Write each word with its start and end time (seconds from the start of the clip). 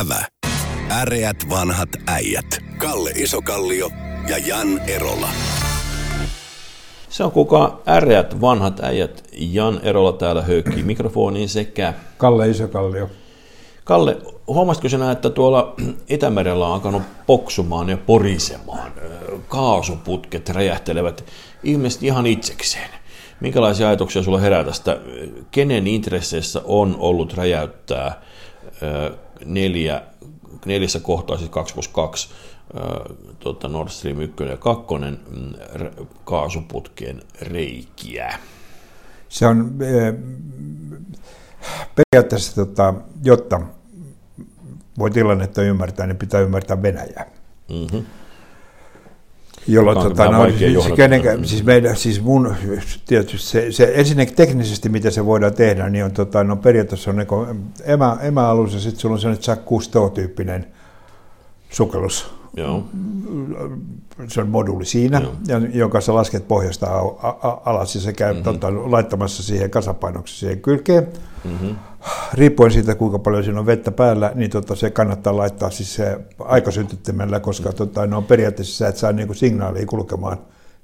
Ävä. 0.00 0.24
Äreät 0.90 1.36
vanhat 1.50 1.88
äijät. 2.06 2.58
Kalle 2.78 3.10
Isokallio 3.10 3.90
ja 4.28 4.38
Jan 4.38 4.78
Erola. 4.78 5.28
Se 7.08 7.24
on 7.24 7.32
kuka 7.32 7.80
äreät 7.88 8.40
vanhat 8.40 8.80
äijät. 8.80 9.24
Jan 9.32 9.80
Erola 9.82 10.12
täällä 10.12 10.42
höykkii 10.42 10.82
mikrofoniin 10.82 11.48
sekä... 11.48 11.94
Kalle 12.18 12.50
Isokallio. 12.50 13.10
Kalle, 13.84 14.16
huomasitko 14.46 14.88
sinä, 14.88 15.10
että 15.10 15.30
tuolla 15.30 15.74
Itämerellä 16.08 16.66
on 16.66 16.72
alkanut 16.72 17.02
poksumaan 17.26 17.88
ja 17.88 17.96
porisemaan? 17.96 18.92
Kaasuputket 19.48 20.48
räjähtelevät 20.48 21.24
ihmiset 21.62 22.02
ihan 22.02 22.26
itsekseen. 22.26 22.90
Minkälaisia 23.40 23.88
ajatuksia 23.88 24.22
sulla 24.22 24.38
herää 24.38 24.64
tästä? 24.64 24.98
Kenen 25.50 25.86
intresseissä 25.86 26.60
on 26.64 26.96
ollut 26.98 27.34
räjäyttää 27.34 28.22
neljä, 29.44 30.02
neljässä 30.66 31.00
kohtaa, 31.00 31.36
siis 31.36 31.50
2 31.50 31.74
plus 31.74 31.88
2, 31.88 32.28
tuota 33.38 33.68
Nord 33.68 33.88
Stream 33.88 34.20
1 34.20 34.42
ja 34.42 34.56
2 34.56 34.84
mm, 34.94 35.52
kaasuputkeen 36.24 37.22
reikiä? 37.40 38.38
Se 39.28 39.46
on 39.46 39.74
periaatteessa, 41.96 42.54
tota, 42.54 42.94
jotta 43.24 43.60
voi 44.98 45.10
tilannetta 45.10 45.62
ymmärtää, 45.62 46.06
niin 46.06 46.16
pitää 46.16 46.40
ymmärtää 46.40 46.82
Venäjää. 46.82 47.26
Mm-hmm. 47.70 48.04
Jolloin, 49.68 49.98
tota, 49.98 50.30
no, 50.30 50.50
siis, 50.58 50.92
kenenkään, 50.96 51.44
siis, 51.44 51.64
meidän, 51.64 51.96
siis 51.96 52.22
mun, 52.22 52.54
tietysti 53.06 53.48
se, 53.48 53.72
se, 53.72 53.92
ensinnäkin 53.94 54.34
teknisesti, 54.34 54.88
miten 54.88 55.12
se 55.12 55.26
voidaan 55.26 55.54
tehdä, 55.54 55.88
niin 55.88 56.04
on 56.04 56.12
tota, 56.12 56.44
no, 56.44 56.56
periaatteessa 56.56 57.10
on 57.10 57.16
niin 57.16 57.68
emä, 57.84 58.16
emäalus 58.22 58.74
ja 58.74 58.80
sitten 58.80 59.00
sulla 59.00 59.14
on 59.14 59.20
sellainen 59.20 59.44
Jack 59.46 59.64
Cousteau-tyyppinen 59.64 60.66
sukellus. 61.70 62.34
Joo. 62.56 62.84
Se 64.28 64.40
on 64.40 64.48
moduuli 64.48 64.84
siinä, 64.84 65.22
ja, 65.46 65.58
jonka 65.72 66.00
sä 66.00 66.14
lasket 66.14 66.48
pohjasta 66.48 66.86
alas 67.64 67.94
ja 67.94 68.00
se 68.00 68.12
käy 68.12 68.32
mm-hmm. 68.32 68.44
tota, 68.44 68.72
laittamassa 68.72 69.42
siihen 69.42 69.70
kasapainoksi 69.70 70.38
siihen 70.38 70.60
kylkeen. 70.60 71.08
Mm-hmm. 71.44 71.76
Riippuen 72.32 72.70
siitä, 72.70 72.94
kuinka 72.94 73.18
paljon 73.18 73.44
siinä 73.44 73.60
on 73.60 73.66
vettä 73.66 73.90
päällä, 73.90 74.32
niin 74.34 74.50
tota, 74.50 74.74
se 74.74 74.90
kannattaa 74.90 75.36
laittaa 75.36 75.70
siis 75.70 75.94
se 75.94 76.18
aikasyntyttimellä, 76.38 77.40
koska 77.40 77.72
tota, 77.72 78.06
no, 78.06 78.22
periaatteessa 78.22 78.76
sä 78.76 78.88
et 78.88 78.96
saa 78.96 79.12
niinku 79.12 79.34
signaalia 79.34 79.86
kulkemaan 79.86 80.38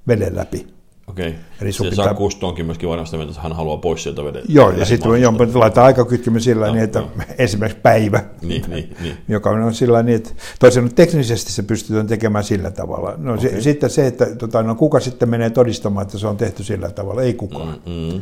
veden 0.07 0.35
läpi. 0.35 0.67
Okei. 1.07 1.35
Eli 1.61 1.71
se 1.71 1.83
pitää... 1.83 2.05
saa 2.05 2.13
kustoonkin 2.13 2.65
myöskin 2.65 2.89
varmasti, 2.89 3.21
että 3.21 3.41
hän 3.41 3.53
haluaa 3.53 3.77
pois 3.77 4.03
sieltä 4.03 4.23
veden. 4.23 4.43
Joo, 4.47 4.71
ja 4.71 4.85
sitten 4.85 5.21
jo, 5.21 5.33
laittaa 5.53 5.85
aikakytkymme 5.85 6.39
sillä 6.39 6.67
no, 6.67 6.73
niin, 6.73 6.83
että 6.83 6.99
no. 6.99 7.07
esimerkiksi 7.37 7.81
päivä, 7.81 8.23
niin, 8.41 8.63
niin, 8.67 8.95
niin. 9.01 9.17
joka 9.27 9.49
on 9.49 9.73
sillä 9.73 10.03
niin, 10.03 10.15
että 10.15 10.29
toisaalta 10.59 10.95
teknisesti 10.95 11.51
se 11.51 11.63
pystytään 11.63 12.07
tekemään 12.07 12.43
sillä 12.43 12.71
tavalla. 12.71 13.13
No 13.17 13.33
okay. 13.33 13.49
se, 13.49 13.61
sitten 13.61 13.89
se, 13.89 14.07
että 14.07 14.35
tota, 14.35 14.63
no, 14.63 14.75
kuka 14.75 14.99
sitten 14.99 15.29
menee 15.29 15.49
todistamaan, 15.49 16.05
että 16.05 16.17
se 16.17 16.27
on 16.27 16.37
tehty 16.37 16.63
sillä 16.63 16.89
tavalla, 16.89 17.21
ei 17.21 17.33
kukaan. 17.33 17.81
Mm-hmm. 17.85 18.21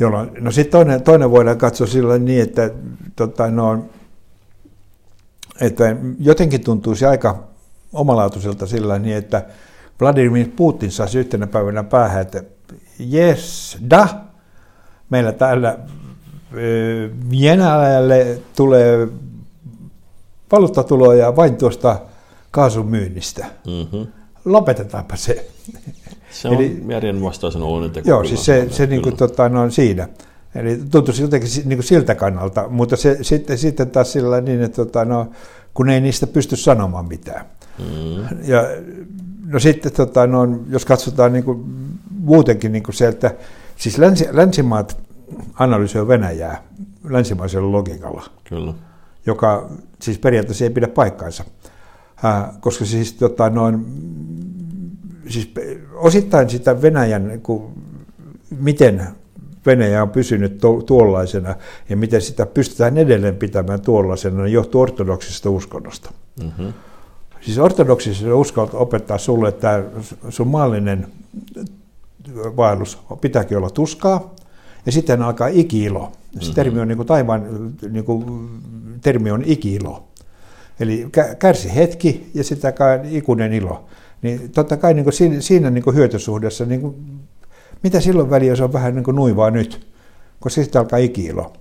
Jolloin, 0.00 0.30
no 0.40 0.50
sitten 0.50 0.72
toinen, 0.72 1.02
toinen 1.02 1.30
voidaan 1.30 1.58
katsoa 1.58 1.86
sillä 1.86 2.18
niin, 2.18 2.42
että, 2.42 2.70
tota, 3.16 3.50
no, 3.50 3.84
että 5.60 5.96
jotenkin 6.20 6.64
tuntuisi 6.64 7.06
aika 7.06 7.44
omalaatuiselta 7.92 8.66
sillä 8.66 8.98
niin, 8.98 9.16
että 9.16 9.46
Vladimir 10.00 10.48
Putin 10.56 10.90
saisi 10.90 11.18
yhtenä 11.18 11.46
päivänä 11.46 11.84
päähän, 11.84 12.22
että 12.22 12.42
yes, 13.12 13.78
da, 13.90 14.08
meillä 15.10 15.32
täällä 15.32 15.78
Venäjälle 17.30 18.38
tulee 18.56 19.08
valuuttatuloja 20.52 21.36
vain 21.36 21.56
tuosta 21.56 22.00
kaasun 22.50 22.86
myynnistä. 22.86 23.46
Mm-hmm. 23.66 24.06
Lopetetaanpa 24.44 25.16
se. 25.16 25.50
Se 26.30 26.48
on 26.48 26.54
Eli, 26.54 26.84
järjen 26.88 27.22
vastaisen 27.22 27.62
oloinen 27.62 27.90
teko. 27.90 28.08
Joo, 28.08 28.24
siis 28.24 28.44
se, 28.44 28.66
se 28.70 28.86
niin 28.86 29.02
kuin, 29.02 29.16
tota, 29.16 29.48
no, 29.48 29.62
on 29.62 29.72
siinä. 29.72 30.08
Eli 30.54 30.80
tuntuisi 30.90 31.22
jotenkin 31.22 31.50
niin 31.64 31.76
kuin 31.78 31.84
siltä 31.84 32.14
kannalta, 32.14 32.68
mutta 32.68 32.96
se, 32.96 33.18
sitten, 33.22 33.58
sitten 33.58 33.90
taas 33.90 34.12
sillä 34.12 34.40
niin, 34.40 34.62
että 34.62 34.76
tota, 34.84 35.04
no, 35.04 35.30
kun 35.74 35.88
ei 35.88 36.00
niistä 36.00 36.26
pysty 36.26 36.56
sanomaan 36.56 37.08
mitään. 37.08 37.46
Mm. 37.78 38.38
Ja 38.44 38.64
no 39.46 39.58
sitten, 39.58 39.92
tota, 39.92 40.26
no, 40.26 40.48
jos 40.70 40.84
katsotaan 40.84 41.32
niin 41.32 41.44
kuin, 41.44 41.64
muutenkin 42.20 42.72
niin 42.72 42.82
kuin 42.82 42.94
se, 42.94 43.08
että 43.08 43.34
siis 43.76 43.98
länsi, 43.98 44.28
länsimaat 44.30 44.96
analysoi 45.54 46.08
Venäjää 46.08 46.62
länsimaisella 47.04 47.72
logiikalla, 47.72 48.24
Kyllä. 48.44 48.74
joka 49.26 49.70
siis 50.02 50.18
periaatteessa 50.18 50.64
ei 50.64 50.70
pidä 50.70 50.88
paikkaansa. 50.88 51.44
Äh, 52.24 52.44
koska 52.60 52.84
siis, 52.84 53.12
tota, 53.12 53.50
noin, 53.50 53.86
siis 55.28 55.52
osittain 55.94 56.50
sitä 56.50 56.82
Venäjän, 56.82 57.28
niin 57.28 57.40
kuin, 57.40 57.62
miten 58.60 59.02
Venäjä 59.66 60.02
on 60.02 60.10
pysynyt 60.10 60.58
tuollaisena 60.86 61.54
ja 61.88 61.96
miten 61.96 62.22
sitä 62.22 62.46
pystytään 62.46 62.98
edelleen 62.98 63.36
pitämään 63.36 63.80
tuollaisena, 63.80 64.42
niin 64.42 64.52
johtuu 64.52 64.80
ortodoksisesta 64.80 65.50
uskonnosta. 65.50 66.12
Mm-hmm. 66.42 66.72
Siis 67.40 67.58
ortodoksisessa 67.58 68.36
uskonto 68.36 68.80
opettaa 68.82 69.18
sulle, 69.18 69.48
että 69.48 69.84
sun 70.28 70.48
maallinen 70.48 71.06
vaellus 72.56 72.98
pitääkin 73.20 73.56
olla 73.56 73.70
tuskaa, 73.70 74.34
ja 74.86 74.92
sitten 74.92 75.22
alkaa 75.22 75.48
ikiilo. 75.48 76.12
Se 76.32 76.38
mm-hmm. 76.38 76.54
termi 76.54 76.80
on 76.80 76.88
niin 76.88 76.96
kuin 76.96 77.06
taivaan, 77.06 77.72
niin 77.90 78.04
kuin, 78.04 78.48
termi 79.00 79.30
on 79.30 79.42
ikiilo. 79.46 80.08
Eli 80.80 81.08
kärsi 81.38 81.74
hetki 81.74 82.30
ja 82.34 82.44
sitä 82.44 82.72
ikuinen 83.10 83.52
ilo. 83.52 83.84
Niin 84.22 84.50
totta 84.50 84.76
kai 84.76 84.94
niin 84.94 85.04
kuin 85.04 85.14
siinä, 85.14 85.40
siinä 85.40 85.70
niin 85.70 85.84
kuin 85.84 85.96
hyötysuhdessa, 85.96 86.64
niin 86.64 86.80
kuin, 86.80 87.20
mitä 87.82 88.00
silloin 88.00 88.30
väliä, 88.30 88.52
jos 88.52 88.60
on 88.60 88.72
vähän 88.72 88.94
niin 88.94 89.04
kuin 89.04 89.14
nuivaa 89.14 89.50
nyt, 89.50 89.86
koska 90.40 90.62
sitten 90.62 90.80
alkaa 90.80 90.98
ikiilo. 90.98 91.52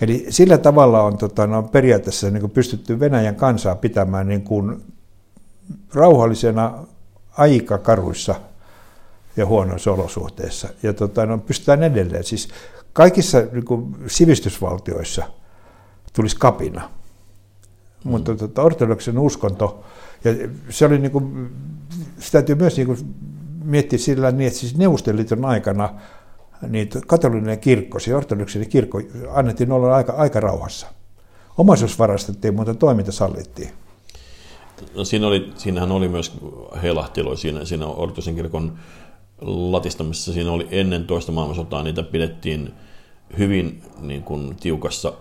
Eli 0.00 0.26
sillä 0.28 0.58
tavalla 0.58 1.02
on 1.02 1.18
tota, 1.18 1.46
no, 1.46 1.62
periaatteessa 1.62 2.30
niin 2.30 2.40
kuin 2.40 2.50
pystytty 2.50 3.00
Venäjän 3.00 3.34
kansaa 3.34 3.74
pitämään 3.74 4.28
niin 4.28 4.42
kuin 4.42 4.82
rauhallisena 5.94 6.86
aika 7.36 7.78
karuissa 7.78 8.34
ja 9.36 9.46
huonoissa 9.46 9.92
olosuhteissa. 9.92 10.68
Ja 10.82 10.92
tota, 10.92 11.26
no, 11.26 11.38
pystytään 11.38 11.82
edelleen. 11.82 12.24
Siis 12.24 12.48
kaikissa 12.92 13.42
niin 13.52 13.64
kuin, 13.64 13.96
sivistysvaltioissa 14.06 15.24
tulisi 16.12 16.36
kapina. 16.36 16.80
Mm. 18.04 18.10
Mutta 18.10 18.34
tota, 18.34 18.62
ortodoksen 18.62 19.18
uskonto, 19.18 19.84
ja 20.24 20.34
se 20.68 20.86
oli 20.86 20.98
niin 20.98 21.12
kuin, 21.12 21.50
se 22.20 22.32
täytyy 22.32 22.54
myös 22.54 22.76
niin 22.76 22.86
kuin, 22.86 22.98
miettiä 23.64 23.98
sillä 23.98 24.30
niin, 24.30 24.46
että 24.46 24.58
siis 24.58 24.76
Neuvostoliiton 24.76 25.44
aikana 25.44 25.94
niin 26.68 26.88
katolinen 27.06 27.58
kirkko, 27.58 27.98
se 27.98 28.16
ortodoksinen 28.16 28.68
kirkko, 28.68 29.00
annettiin 29.30 29.72
olla 29.72 29.96
aika, 29.96 30.12
aika 30.12 30.40
rauhassa. 30.40 30.86
Omaisuus 31.58 31.98
varastettiin, 31.98 32.54
mutta 32.54 32.74
toiminta 32.74 33.12
sallittiin. 33.12 33.70
No, 34.94 35.04
siinä 35.04 35.26
oli, 35.26 35.52
siinähän 35.56 35.92
oli 35.92 36.08
myös 36.08 36.32
heilahtelu 36.82 37.36
siinä, 37.36 37.64
siinä 37.64 37.86
ortodoksisen 37.86 38.34
kirkon 38.34 38.78
latistamisessa. 39.40 40.32
Siinä 40.32 40.52
oli 40.52 40.68
ennen 40.70 41.04
toista 41.04 41.32
maailmansotaa, 41.32 41.82
niitä 41.82 42.02
pidettiin 42.02 42.74
hyvin 43.38 43.82
niin 44.00 44.22
kuin, 44.22 44.56
tiukassa 44.56 45.12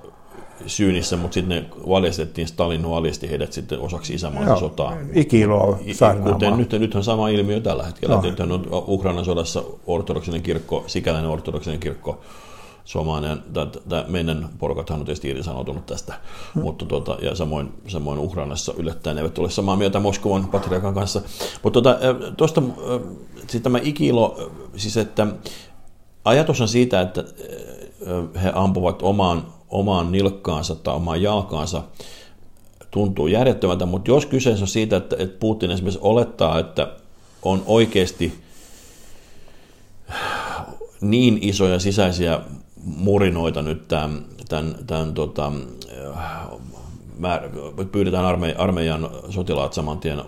syynissä, 0.67 1.17
mutta 1.17 1.33
sitten 1.33 1.57
ne 1.57 1.65
valjastettiin, 1.89 2.47
Stalin 2.47 2.89
valjasti 2.89 3.29
heidät 3.29 3.53
sitten 3.53 3.79
osaksi 3.79 4.13
isämaata 4.13 4.59
sotaa. 4.59 4.97
Ikiloa 5.13 5.79
Kuten 6.23 6.57
nyt, 6.57 6.71
nyt 6.71 6.95
on 6.95 7.03
sama 7.03 7.29
ilmiö 7.29 7.59
tällä 7.59 7.83
hetkellä. 7.83 8.15
No. 8.15 8.21
Nyt 8.21 8.39
on 8.39 8.67
Ukrainan 8.87 9.25
sodassa 9.25 9.63
ortodoksinen 9.87 10.41
kirkko, 10.41 10.83
sikäläinen 10.87 11.29
ortodoksinen 11.29 11.79
kirkko, 11.79 12.21
suomalainen, 12.85 13.43
tämä 13.89 14.05
meidän 14.07 14.49
porukathan 14.59 14.99
on 14.99 15.05
tietysti 15.05 15.29
irtisanoutunut 15.29 15.85
tästä, 15.85 16.13
hmm. 16.55 16.63
mutta 16.63 16.85
tuota, 16.85 17.17
ja 17.21 17.35
samoin, 17.35 17.73
samoin 17.87 18.19
Ukrainassa 18.19 18.73
yllättäen 18.77 19.17
eivät 19.17 19.37
ole 19.37 19.49
samaa 19.49 19.75
mieltä 19.75 19.99
Moskovan 19.99 20.47
patriarkan 20.47 20.93
kanssa. 20.93 21.21
Mutta 21.63 21.81
tuota, 21.81 21.99
tuosta 22.37 22.61
siis 23.47 23.63
tämä 23.63 23.79
ikilo, 23.83 24.51
siis 24.75 24.97
että 24.97 25.27
ajatus 26.25 26.61
on 26.61 26.67
siitä, 26.67 27.01
että 27.01 27.23
he 28.43 28.51
ampuvat 28.55 29.01
omaan 29.01 29.45
omaan 29.69 30.11
nilkkaansa 30.11 30.75
tai 30.75 30.95
omaan 30.95 31.21
jalkaansa 31.21 31.83
tuntuu 32.91 33.27
järjettömältä, 33.27 33.85
mutta 33.85 34.11
jos 34.11 34.25
kyseessä 34.25 34.63
on 34.63 34.67
siitä, 34.67 34.97
että, 34.97 35.15
että 35.19 35.39
Putin 35.39 35.71
esimerkiksi 35.71 35.99
olettaa, 36.03 36.59
että 36.59 36.87
on 37.41 37.63
oikeasti 37.65 38.33
niin 41.01 41.39
isoja 41.41 41.79
sisäisiä 41.79 42.39
murinoita 42.83 43.61
nyt 43.61 43.87
tämän, 43.87 44.25
tämän, 44.49 44.75
tämän 44.87 45.13
tota, 45.13 45.51
pyydetään 47.91 48.25
arme, 48.25 48.55
armeijan 48.57 49.09
sotilaat 49.29 49.73
saman 49.73 49.99
tien 49.99 50.21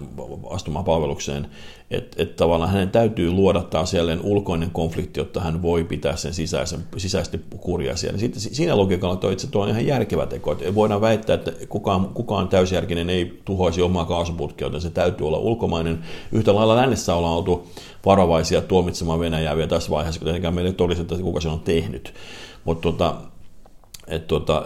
astumaan 0.50 0.86
palvelukseen, 0.86 1.48
että 1.92 2.24
et 2.24 2.36
tavallaan 2.36 2.72
hänen 2.72 2.90
täytyy 2.90 3.32
luoda 3.32 3.62
taas 3.62 3.94
jälleen 3.94 4.22
ulkoinen 4.22 4.72
konflikti, 4.72 5.20
jotta 5.20 5.42
hän 5.42 5.62
voi 5.62 5.84
pitää 5.84 6.16
sen 6.16 6.34
sisäisen, 6.34 6.80
sisäisesti 6.98 7.40
kurja 7.62 7.96
siellä. 7.96 8.20
Sitten 8.20 8.42
siinä 8.42 8.78
logiikalla 8.78 9.16
toi 9.16 9.34
itse 9.34 9.48
tuo 9.48 9.64
on 9.64 9.70
ihan 9.70 9.86
järkevä 9.86 10.26
teko. 10.26 10.52
Et 10.52 10.76
voidaan 10.76 11.02
väittää, 11.02 11.34
että 11.34 11.52
kukaan, 11.70 12.06
kukaan 12.06 12.48
täysjärkinen 12.48 13.10
ei 13.10 13.42
tuhoisi 13.46 13.82
omaa 13.82 14.06
kaasuputkea, 14.06 14.66
joten 14.66 14.82
se 14.82 14.90
täytyy 14.90 15.28
olla 15.28 15.38
ulkomainen. 15.38 16.00
Yhtä 16.32 16.56
lailla 16.56 16.76
lännessä 16.76 17.16
ollaan 17.16 17.38
oltu 17.38 17.68
varovaisia 18.06 18.62
tuomitsemaan 18.62 19.20
Venäjää 19.20 19.56
vielä 19.56 19.70
tässä 19.70 19.92
vaiheessa, 19.92 20.20
kun 20.20 20.26
tietenkään 20.26 20.54
meille 20.54 20.74
todistettu, 20.74 21.14
että 21.14 21.24
kuka 21.24 21.42
se 21.42 21.50
on 21.50 21.60
tehnyt. 21.60 22.14
Mutta 22.66 22.82
tota, 22.82 23.16
et 24.12 24.28
tota, 24.28 24.64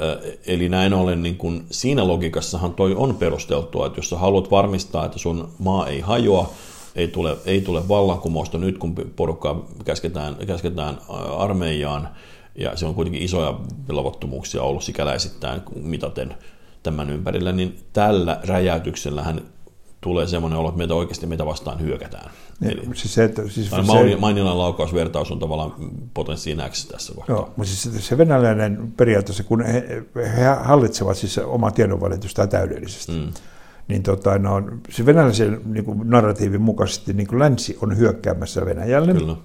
eli 0.48 0.70
näin 0.70 0.94
ollen 0.94 1.24
niin 1.24 1.38
kun 1.38 1.66
siinä 1.72 2.08
logiikassahan 2.08 2.74
toi 2.74 2.96
on 2.96 3.16
perusteltua, 3.16 3.86
että 3.88 4.00
jos 4.00 4.10
sä 4.10 4.18
haluat 4.18 4.52
varmistaa, 4.52 5.06
että 5.06 5.20
sun 5.20 5.50
maa 5.60 5.88
ei 5.88 6.00
hajoa, 6.00 6.50
ei 6.96 7.08
tule, 7.08 7.38
ei 7.46 7.62
tule 7.62 7.88
vallankumousta 7.88 8.58
nyt, 8.58 8.78
kun 8.78 8.96
porukkaa 9.16 9.66
käsketään, 9.86 10.36
käsketään 10.48 10.98
armeijaan, 11.38 12.10
ja 12.56 12.78
se 12.78 12.86
on 12.86 12.96
kuitenkin 12.96 13.22
isoja 13.22 13.60
velvottomuuksia 13.88 14.64
ollut 14.64 14.84
sikäläisittäin 14.84 15.62
mitaten 15.76 16.36
tämän 16.84 17.10
ympärillä, 17.10 17.52
niin 17.52 17.80
tällä 17.94 18.40
räjäytyksellähän 18.44 19.42
tulee 20.06 20.28
semmoinen 20.28 20.60
olo, 20.60 20.70
että 20.70 20.78
meitä 20.78 20.94
oikeasti 20.94 21.26
meitä 21.26 21.46
vastaan 21.46 21.82
hyökätään. 21.82 22.32
Ja, 22.62 22.72
Eli, 22.72 22.82
siis 22.94 23.14
se, 23.14 23.24
että, 23.24 23.42
siis 23.48 23.70
se, 23.70 24.16
Mainilan 24.20 24.58
laukausvertaus 24.58 25.32
on 25.32 25.40
tavallaan 25.40 25.74
potenssiin 26.14 26.62
X 26.70 26.88
tässä 26.88 27.14
kohtaa. 27.14 27.36
Joo, 27.36 27.54
mutta 27.56 27.74
siis 27.74 28.08
se 28.08 28.18
venäläinen 28.18 28.94
periaatteessa, 28.98 29.44
kun 29.44 29.62
he, 29.62 30.04
he 30.38 30.46
hallitsevat 30.64 31.18
siis 31.18 31.38
omaa 31.38 31.72
tiedonvälitystä 31.72 32.48
täydellisesti, 32.48 33.12
mm. 33.12 33.34
niin 33.88 34.04
tota, 34.04 34.38
no, 34.40 34.62
se 34.90 35.06
venäläisen 35.06 35.62
niin 35.66 35.86
kuin 35.86 36.02
narratiivin 36.04 36.62
mukaisesti 36.62 37.14
niin 37.14 37.28
kuin 37.28 37.40
länsi 37.40 37.78
on 37.82 37.98
hyökkäämässä 37.98 38.66
Venäjälle. 38.66 39.14
Kyllä. 39.14 39.36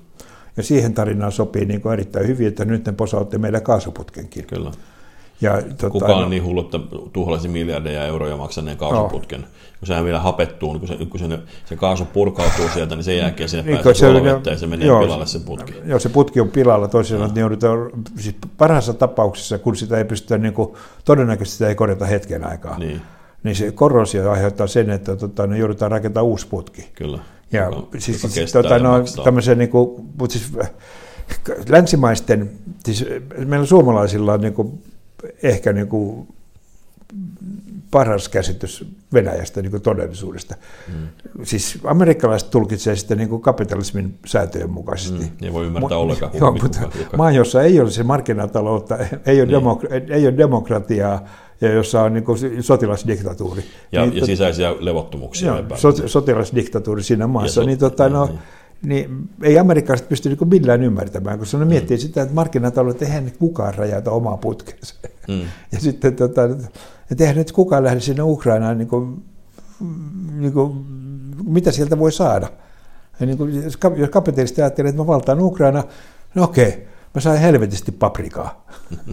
Ja 0.57 0.62
siihen 0.62 0.95
tarinaan 0.95 1.33
sopii 1.33 1.65
niin 1.65 1.81
kuin 1.81 1.93
erittäin 1.93 2.27
hyvin, 2.27 2.49
että 2.49 2.65
nyt 2.65 2.87
ne 2.87 2.93
posautti 2.93 3.39
meidän 3.39 3.62
kaasuputkenkin. 3.62 4.47
Kyllä. 4.47 4.71
Ja, 5.41 5.63
tota, 5.63 5.91
Kuka 5.91 6.07
on 6.07 6.23
no, 6.23 6.29
niin 6.29 6.45
hullu, 6.45 6.61
että 6.61 6.79
tuhlaisi 7.13 7.49
miljardeja 7.49 8.07
euroja 8.07 8.37
maksaneen 8.37 8.77
kaasuputken? 8.77 9.41
No. 9.41 9.47
Kun 9.79 9.87
sehän 9.87 10.05
vielä 10.05 10.21
hapettuu, 10.21 10.79
kun, 10.79 10.89
se, 10.89 10.97
kun 10.97 11.21
se, 11.21 11.39
se 11.65 11.77
kaasu 11.77 12.05
purkautuu 12.05 12.69
sieltä, 12.75 12.95
niin 12.95 13.05
sen 13.05 13.17
jälkeen 13.17 13.49
sinne 13.49 13.63
niin, 13.63 13.85
pääsee 13.85 14.41
se, 14.43 14.51
ja 14.51 14.59
se 14.59 14.67
menee 14.67 14.89
joo, 14.89 15.01
pilalle 15.01 15.27
se 15.27 15.39
putki. 15.39 15.75
Joo, 15.85 15.99
se 15.99 16.09
putki 16.09 16.41
on 16.41 16.49
pilalla 16.49 16.89
toisin 16.89 17.21
niin 17.21 17.37
joudutaan, 17.37 17.91
siis 18.17 18.37
parhaassa 18.59 18.95
tapauksessa, 18.95 19.59
kun 19.59 19.77
sitä 19.77 19.99
ei 19.99 20.05
pystytä, 20.05 20.39
niin 20.39 20.55
kuin, 20.55 20.75
todennäköisesti 21.05 21.59
sitä 21.59 21.69
ei 21.69 21.75
korjata 21.75 22.07
hetken 22.07 22.47
aikaa. 22.47 22.79
Niin. 22.79 23.01
Niin 23.43 23.57
se 23.57 23.73
korrosio 23.73 24.31
aiheuttaa 24.31 24.67
sen, 24.67 24.91
että 24.91 25.17
tota, 25.17 25.47
ne 25.47 25.59
joudutaan 25.59 25.91
rakentamaan 25.91 26.31
uusi 26.31 26.47
putki. 26.47 26.89
Kyllä. 26.95 27.19
Ja 27.53 27.65
joka, 27.65 27.99
siis, 27.99 28.23
joka 28.23 28.35
siis, 28.35 28.53
tota, 28.53 28.79
no, 28.79 28.93
tämmöisen, 29.25 29.59
niin 29.59 29.71
kuin, 29.71 30.11
mutta 30.19 30.39
siis 30.39 30.53
länsimaisten, 31.69 32.51
siis 32.85 33.07
meillä 33.47 33.67
suomalaisilla 33.67 34.33
on 34.33 34.41
niin 34.41 34.55
kuin, 34.55 34.83
ehkä 35.43 35.73
niin 35.73 35.89
kuin 35.89 36.29
paras 37.91 38.29
käsitys 38.29 38.85
Venäjästä 39.13 39.63
niin 39.63 39.71
kuin 39.71 39.83
todellisuudesta. 39.83 40.55
Mm. 40.89 41.09
Siis 41.43 41.79
amerikkalaiset 41.85 42.51
tulkitsevat 42.51 42.99
sitä 42.99 43.15
niin 43.15 43.29
kuin 43.29 43.43
kapitalismin 43.43 44.19
säätöjen 44.27 44.71
mukaisesti. 44.71 45.19
Mm, 45.25 45.31
ei 45.43 45.53
voi 45.53 45.67
ymmärtää 45.67 45.99
Mo- 45.99 46.01
ollenkaan. 46.01 46.33
Joo, 46.35 46.53
mutta 46.63 46.81
maa, 47.17 47.31
jossa 47.31 47.63
ei 47.63 47.81
ole 47.81 47.91
se 47.91 48.03
markkinataloutta, 48.03 48.99
ei 49.27 49.41
ole, 49.41 49.47
niin. 49.47 49.63
demok- 49.63 50.13
ei 50.13 50.27
ole 50.27 50.37
demokratiaa, 50.37 51.25
ja 51.61 51.73
jossa 51.73 52.03
on 52.03 52.13
niin 52.13 52.25
kuin 52.25 52.39
sotilasdiktatuuri. 52.61 53.63
Ja, 53.93 54.07
niin, 54.07 54.17
ja 54.17 54.27
sisäisiä 54.27 54.75
levottomuuksia. 54.79 55.57
Joo, 55.57 55.77
so, 55.77 56.09
sotilasdiktatuuri 56.09 57.03
siinä 57.03 57.27
maassa. 57.27 57.61
Ja 57.61 57.65
so, 57.65 57.67
niin, 57.67 57.79
tota, 57.79 58.09
no, 58.09 58.27
niin 58.27 58.39
niin 58.82 59.29
ei 59.43 59.59
amerikkalaiset 59.59 60.09
pysty 60.09 60.29
niin 60.29 60.49
millään 60.49 60.82
ymmärtämään, 60.82 61.38
koska 61.38 61.59
ne 61.59 61.65
miettii 61.65 61.97
mm. 61.97 62.00
sitä, 62.00 62.23
että 62.23 62.35
markkinataloudet 62.35 63.03
eihän 63.03 63.32
kukaan 63.38 63.75
rajata 63.75 64.11
omaa 64.11 64.37
putkeensa. 64.37 64.94
Mm. 65.29 65.41
Ja 65.73 65.81
sitten, 65.81 66.17
tota, 66.17 66.43
että 67.11 67.25
eihän 67.25 67.37
nyt 67.37 67.53
kukaan 67.53 67.85
lähde 67.85 68.00
sinne 68.00 68.23
Ukrainaan, 68.23 68.79
niin 68.79 68.88
kuin, 68.88 69.25
niin 70.38 70.53
kuin, 70.53 70.87
mitä 71.44 71.73
sieltä 71.73 71.99
voi 71.99 72.12
saada. 72.12 72.49
Ja 73.21 73.27
niin 73.27 73.38
kuin, 73.38 73.65
jos 73.97 74.11
kapitalisti 74.11 74.62
ajattelee, 74.62 74.88
että 74.88 75.03
mä 75.03 75.06
valtaan 75.06 75.41
Ukraina, 75.41 75.85
no 76.35 76.43
okei, 76.43 76.88
mä 77.15 77.21
sain 77.21 77.41
helvetisti 77.41 77.93
paprikaa. 77.93 78.67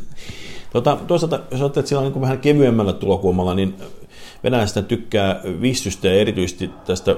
Tota, 0.74 0.98
toisaalta, 1.08 1.36
jos 1.36 1.62
ajattelet, 1.62 1.78
että 1.78 1.90
siellä 1.90 2.06
on 2.06 2.14
niin 2.14 2.22
vähän 2.22 2.40
kevyemmällä 2.40 2.94
tulokulmalla, 2.94 3.54
niin 3.54 3.76
venäläistä 4.44 4.82
tykkää 4.82 5.42
vissystä 5.62 6.08
ja 6.08 6.14
erityisesti 6.14 6.70
tästä 6.86 7.16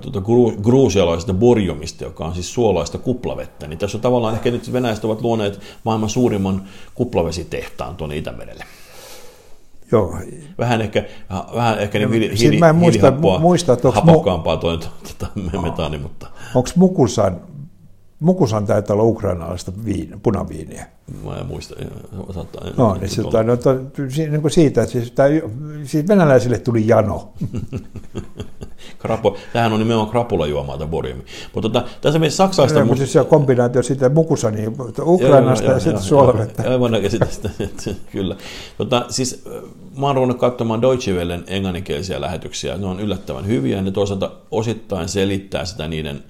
tuota, 0.00 0.22
gruusialaisesta 0.62 1.34
borjomista, 1.34 2.04
joka 2.04 2.24
on 2.24 2.34
siis 2.34 2.54
suolaista 2.54 2.98
kuplavettä. 2.98 3.66
Niin 3.66 3.78
tässä 3.78 3.98
on 3.98 4.02
tavallaan 4.02 4.34
ehkä 4.34 4.50
nyt 4.50 4.72
venäläiset 4.72 5.04
ovat 5.04 5.22
luoneet 5.22 5.60
maailman 5.84 6.08
suurimman 6.08 6.62
kuplavesitehtaan 6.94 7.96
tuonne 7.96 8.16
Itämerelle. 8.16 8.64
Joo. 9.92 10.18
Vähän 10.58 10.80
ehkä, 10.80 11.04
vähän 11.54 11.78
ehkä 11.78 11.98
niin 11.98 12.10
hiili, 12.10 12.38
hiili, 12.38 12.58
mä 12.58 12.68
en 12.68 12.76
muista, 12.76 13.12
muista 13.40 13.76
hapokkaampaa 13.92 14.56
tuo 14.56 14.76
tuota, 14.76 15.26
metaani, 15.62 15.98
mutta... 15.98 16.26
Onko 16.54 16.68
Mukusan 16.76 17.40
Mukusan 18.22 18.66
taitaa 18.66 18.94
olla 18.94 19.04
ukrainalaista 19.04 19.72
viin, 19.84 20.20
punaviiniä. 20.22 20.86
Mä 21.24 21.36
en 21.36 21.46
muista. 21.46 21.74
Saattaa, 22.34 22.62
no, 22.76 22.96
niin 23.00 23.08
se, 23.08 23.22
no, 23.22 23.56
to, 23.56 23.74
niin 24.16 24.40
kuin 24.40 24.50
siitä, 24.50 24.82
että 24.82 24.92
siis, 24.92 25.12
tämä, 25.12 25.28
siis 25.84 26.08
venäläisille 26.08 26.58
tuli 26.58 26.88
jano. 26.88 27.32
Krapo, 28.98 29.36
tämähän 29.52 29.72
on 29.72 29.78
nimenomaan 29.78 30.10
krapulajuomaa 30.10 30.78
tämä 30.78 30.90
boriumi. 30.90 31.22
Mutta 31.54 31.68
tota, 31.68 31.88
tässä 32.00 32.18
mielessä 32.18 32.36
saksalaista... 32.36 32.78
Ja, 32.78 32.84
mutta 32.84 32.98
siis 32.98 33.12
se 33.12 33.20
on 33.20 33.26
kombinaatio 33.26 33.82
siitä 33.82 34.08
Mukusani, 34.08 34.66
Ukrainasta 35.02 35.66
ja, 35.66 35.72
ja 35.72 35.80
sitten 35.80 36.02
suolavettä. 36.02 36.70
Aivan 36.70 36.92
sitä, 37.08 37.50
kyllä. 38.12 38.36
Tota, 38.78 39.06
siis, 39.08 39.44
mä 39.98 40.06
oon 40.06 40.16
ruvennut 40.16 40.38
katsomaan 40.38 40.82
Deutsche 40.82 41.12
Wellen 41.12 41.44
englanninkielisiä 41.46 42.20
lähetyksiä. 42.20 42.76
Ne 42.76 42.86
on 42.86 43.00
yllättävän 43.00 43.46
hyviä 43.46 43.76
ja 43.76 43.82
ne 43.82 43.90
toisaalta 43.90 44.30
osittain 44.50 45.08
selittää 45.08 45.64
sitä 45.64 45.88
niiden 45.88 46.24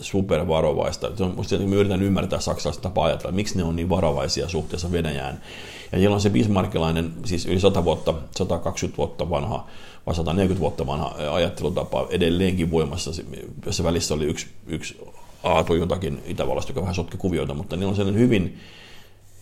supervarovaista. 0.00 1.10
Musta 1.36 1.58
me 1.58 1.76
yritän 1.76 2.02
ymmärtää 2.02 2.40
saksalaista 2.40 2.82
tapaa 2.82 3.06
ajatella, 3.06 3.32
miksi 3.32 3.58
ne 3.58 3.64
on 3.64 3.76
niin 3.76 3.88
varovaisia 3.88 4.48
suhteessa 4.48 4.92
Venäjään. 4.92 5.40
Ja 5.92 5.98
niillä 5.98 6.14
on 6.14 6.20
se 6.20 6.30
bismarckilainen, 6.30 7.12
siis 7.24 7.46
yli 7.46 7.60
100 7.60 7.84
vuotta, 7.84 8.14
120 8.36 8.96
vuotta 8.96 9.30
vanha, 9.30 9.66
vai 10.06 10.14
140 10.14 10.60
vuotta 10.60 10.86
vanha 10.86 11.14
ajattelutapa 11.32 12.06
edelleenkin 12.10 12.70
voimassa, 12.70 13.10
jossa 13.66 13.84
välissä 13.84 14.14
oli 14.14 14.24
yksi, 14.24 14.46
yksi 14.66 15.00
aatu 15.42 15.74
jotakin 15.74 16.22
Itävallasta, 16.26 16.70
joka 16.70 16.80
vähän 16.80 16.94
sotki 16.94 17.16
kuvioita, 17.16 17.54
mutta 17.54 17.76
niillä 17.76 17.90
on 17.90 17.96
sellainen 17.96 18.22
hyvin 18.22 18.58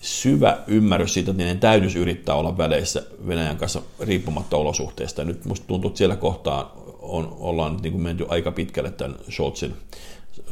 syvä 0.00 0.58
ymmärrys 0.66 1.14
siitä, 1.14 1.30
että 1.30 1.42
niiden 1.42 1.60
täytyisi 1.60 1.98
yrittää 1.98 2.34
olla 2.34 2.58
väleissä 2.58 3.02
Venäjän 3.26 3.56
kanssa 3.56 3.82
riippumatta 4.00 4.56
olosuhteista. 4.56 5.20
Ja 5.20 5.24
nyt 5.24 5.44
musta 5.44 5.66
tuntuu, 5.66 5.88
että 5.88 5.98
siellä 5.98 6.16
kohtaa 6.16 6.76
on, 7.00 7.36
ollaan 7.40 7.78
niin 7.82 7.92
kuin 7.92 8.02
menty 8.02 8.26
aika 8.28 8.52
pitkälle 8.52 8.90
tämän 8.90 9.16
Scholzin 9.30 9.74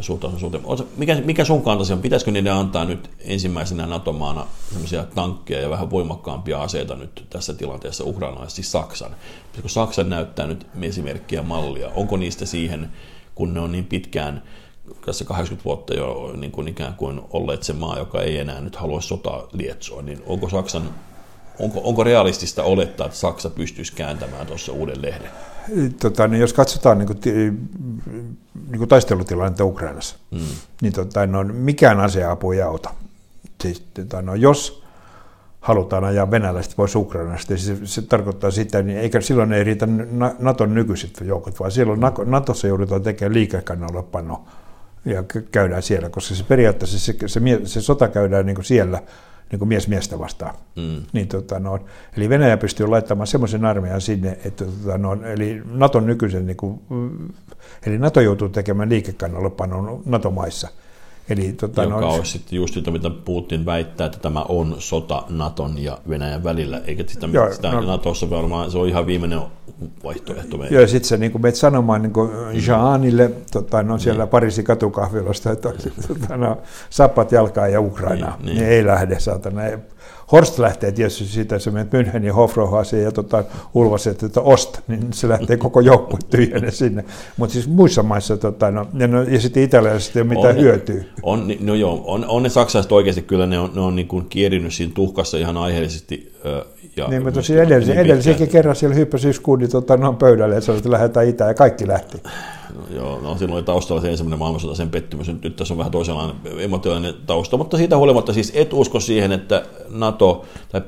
suhtautumisen 0.01 0.51
suhteen. 0.51 0.89
Mikä, 0.97 1.15
mikä 1.25 1.45
sun 1.45 1.63
kantasi 1.63 1.93
on? 1.93 2.03
Pitäisikö 2.03 2.31
niiden 2.31 2.53
antaa 2.53 2.85
nyt 2.85 3.11
ensimmäisenä 3.21 3.87
NATO-maana 3.87 4.47
sellaisia 4.73 5.05
tankkeja 5.15 5.61
ja 5.61 5.71
vähän 5.71 5.91
voimakkaampia 5.91 6.63
aseita 6.63 6.95
nyt 6.95 7.27
tässä 7.31 7.55
tilanteessa 7.55 8.05
ukrainalaisesti 8.05 8.63
siis 8.63 8.73
Saksan? 8.73 9.11
Pitäisikö 9.47 9.69
Saksan 9.69 10.11
näyttää 10.11 10.47
nyt 10.47 10.67
esimerkkiä 10.83 11.43
mallia? 11.43 11.91
Onko 11.95 12.17
niistä 12.17 12.47
siihen, 12.47 12.89
kun 13.35 13.55
ne 13.55 13.61
on 13.61 13.73
niin 13.73 13.85
pitkään 13.85 14.43
tässä 15.07 15.25
80 15.25 15.65
vuotta 15.65 15.95
jo 15.95 16.35
niin 16.37 16.53
kuin 16.53 16.69
ikään 16.69 16.95
kuin 16.95 17.21
olleet 17.31 17.63
se 17.63 17.73
maa, 17.73 17.99
joka 17.99 18.23
ei 18.23 18.39
enää 18.39 18.61
nyt 18.61 18.77
halua 18.77 19.01
sotaa 19.01 19.49
lietsoa, 19.53 20.03
niin 20.03 20.23
onko 20.27 20.49
Saksan 20.49 20.91
onko, 21.59 21.81
onko 21.85 22.05
realistista 22.05 22.63
olettaa, 22.63 23.07
että 23.07 23.19
Saksa 23.19 23.51
pystyisi 23.51 23.93
kääntämään 23.93 24.47
tuossa 24.47 24.73
uuden 24.73 25.03
lehden? 25.03 25.31
Tota, 26.01 26.29
niin 26.29 26.41
jos 26.41 26.53
katsotaan 26.53 26.99
niin 26.99 27.07
kuin, 27.07 27.19
niin 28.07 28.79
kuin 28.79 28.89
taistelutilannetta 28.89 29.65
Ukrainassa, 29.65 30.17
mm. 30.31 30.39
niin 30.83 30.93
tota, 30.93 31.27
no, 31.27 31.45
mikään 31.45 32.01
aseapu 32.01 32.53
ei 32.53 32.63
auta. 32.63 32.91
Siis, 33.63 33.81
tota, 33.81 34.23
no, 34.23 34.35
jos 34.35 34.85
halutaan 35.61 36.05
ajaa 36.05 36.31
venäläiset 36.31 36.73
pois 36.77 36.97
Ukrainasta, 36.97 37.55
niin 37.55 37.63
se, 37.63 37.77
se 37.85 38.03
tarkoittaa 38.03 38.51
sitä, 38.51 38.83
niin 38.83 38.99
eikä 38.99 39.21
silloin 39.21 39.53
ei 39.53 39.65
riitä 39.65 39.89
Naton 40.39 40.75
nykyiset 40.75 41.21
joukot, 41.25 41.61
vaan 41.61 41.71
silloin 41.71 42.01
Natossa 42.25 42.67
joudutaan 42.67 43.03
tekemään 43.03 43.35
liikekannallepano 43.35 44.45
ja 45.05 45.25
käydään 45.51 45.83
siellä, 45.83 46.09
koska 46.09 46.35
se 46.35 46.45
periaatteessa 46.45 46.99
se, 46.99 47.15
se, 47.27 47.41
se 47.65 47.81
sota 47.81 48.09
käydään 48.09 48.47
niin 48.47 48.57
kuin 48.57 48.65
siellä– 48.65 49.03
niin 49.51 49.59
kuin 49.59 49.69
mies 49.69 49.89
miestä 49.89 50.19
vastaan. 50.19 50.55
Mm. 50.77 51.03
Niin, 51.13 51.29
tota, 51.29 51.59
no, 51.59 51.79
eli 52.17 52.29
Venäjä 52.29 52.57
pystyy 52.57 52.87
laittamaan 52.87 53.27
semmoisen 53.27 53.65
armeijan 53.65 54.01
sinne, 54.01 54.39
että 54.45 54.65
tota, 54.65 54.99
no, 54.99 55.13
eli 55.25 55.63
Naton 55.65 56.07
nykyisen, 56.07 56.47
niin 56.47 56.57
kuin, 56.57 56.81
eli 57.87 57.99
Nato 57.99 58.21
joutuu 58.21 58.49
tekemään 58.49 58.89
liikekannallepanon 58.89 60.03
NATO-maissa. 60.07 60.69
Eli, 61.29 61.53
tota, 61.53 61.83
joka 61.83 62.01
no, 62.01 62.15
olisi 62.15 62.33
sitten 62.33 62.57
just 62.57 62.75
sitä, 62.75 62.91
mitä 62.91 63.11
Putin 63.11 63.67
väittää, 63.67 64.07
että 64.07 64.19
tämä 64.19 64.43
on 64.43 64.77
sota 64.79 65.23
Naton 65.29 65.79
ja 65.79 65.99
Venäjän 66.09 66.45
välillä, 66.45 66.81
eikä 66.87 67.05
sitä, 67.07 67.29
joo, 67.33 67.53
sitä 67.53 67.71
no, 67.71 67.81
Natossa 67.81 68.31
varmaan, 68.31 68.71
se 68.71 68.79
on 68.79 68.89
ihan 68.89 69.07
viimeinen 69.07 69.41
vaihtoehto 70.05 70.57
meidän. 70.57 70.75
Joo, 70.75 70.87
sitten 70.87 71.09
sä 71.09 71.17
niin 71.17 71.43
menet 71.43 71.55
sanomaan 71.55 72.03
niin 72.03 72.13
kuin 72.13 72.31
Jeanille 72.67 73.31
tota, 73.53 73.83
no, 73.83 73.99
siellä 73.99 74.25
niin. 74.25 74.31
Pariisin 74.31 74.65
katukahvilasta, 74.65 75.53
että 75.53 75.73
tota, 76.09 76.37
no, 76.37 76.59
sappat 76.91 77.33
jalkaa 77.33 77.69
ja 77.69 77.81
Ukraina, 77.81 78.27
niin, 78.27 78.47
niin. 78.47 78.57
niin 78.57 78.69
ei 78.69 78.87
lähde, 78.87 79.21
saatana. 79.21 79.63
Horst 80.35 80.59
lähtee 80.59 80.93
tietysti 80.93 81.25
siitä, 81.25 81.57
että 81.57 81.65
se 81.65 81.71
menet 81.71 81.93
Münchenin 81.93 82.33
Hofrohaseen 82.33 83.03
ja 83.03 83.13
tota, 83.13 83.45
ulvaset, 83.75 84.23
että 84.23 84.41
ost, 84.41 84.81
niin 84.89 85.13
se 85.13 85.29
lähtee 85.29 85.57
koko 85.57 85.81
joukkue 85.81 86.19
tyhjänä 86.31 86.71
sinne. 86.71 87.05
Mutta 87.37 87.53
siis 87.53 87.69
muissa 87.69 88.03
maissa, 88.03 88.37
tota, 88.37 88.71
no, 88.71 88.87
ja, 88.99 89.09
no, 89.09 89.23
ja 89.23 89.41
sitten 89.41 89.63
Italiassa 89.63 90.13
ei 90.15 90.23
ole 90.23 90.29
mitään 90.29 90.57
on, 90.57 90.63
hyötyä. 90.63 91.05
On, 91.23 91.53
no 91.61 91.75
joo, 91.75 92.03
on, 92.07 92.25
on 92.29 92.43
ne 92.43 92.49
saksalaiset 92.49 92.93
oikeasti 92.93 93.23
kyllä, 93.23 93.47
ne 93.47 93.59
on, 93.59 93.71
ne 93.75 93.81
on 93.81 93.97
niin 93.97 94.09
kuin 94.09 94.27
kierinyt 94.29 94.75
siinä 94.75 94.93
tuhkassa 94.95 95.39
ihan 95.39 95.57
aiheellisesti. 95.57 96.33
Ja 96.97 97.09
niin, 97.09 97.23
mutta 97.23 97.39
tosiaan 97.39 97.67
edellisen, 97.67 97.97
niin 97.97 98.07
edellisenkin 98.07 98.49
kerran 98.49 98.77
siellä 98.77 98.97
hyppäsi 98.97 99.29
yksi 99.29 99.41
kundi 99.41 99.69
tota, 99.69 99.97
no, 99.97 100.13
pöydälle, 100.13 100.57
että 100.57 100.67
sanoi, 100.67 100.79
että 100.79 100.91
lähdetään 100.91 101.29
itään 101.29 101.51
ja 101.51 101.55
kaikki 101.55 101.89
lähti. 101.89 102.23
No, 102.75 102.97
joo, 102.97 103.21
no 103.21 103.37
silloin 103.37 103.57
oli 103.57 103.63
taustalla 103.63 104.03
se 104.03 104.11
ensimmäinen 104.11 104.39
maailmansota, 104.39 104.75
sen 104.75 104.91
pettymys. 104.91 105.29
Nyt, 105.29 105.43
nyt 105.43 105.57
tässä 105.57 105.75
on 105.75 105.79
vähän 105.79 105.93
toisenlainen 105.93 106.37
emotionaalinen 106.59 107.15
tausta, 107.27 107.57
mutta 107.57 107.77
siitä 107.77 107.97
huolimatta 107.97 108.33
siis 108.33 108.53
et 108.55 108.73
usko 108.73 109.01
siihen, 109.01 109.33
että 109.33 109.63
NATO 109.91 110.45
tai 110.73 110.81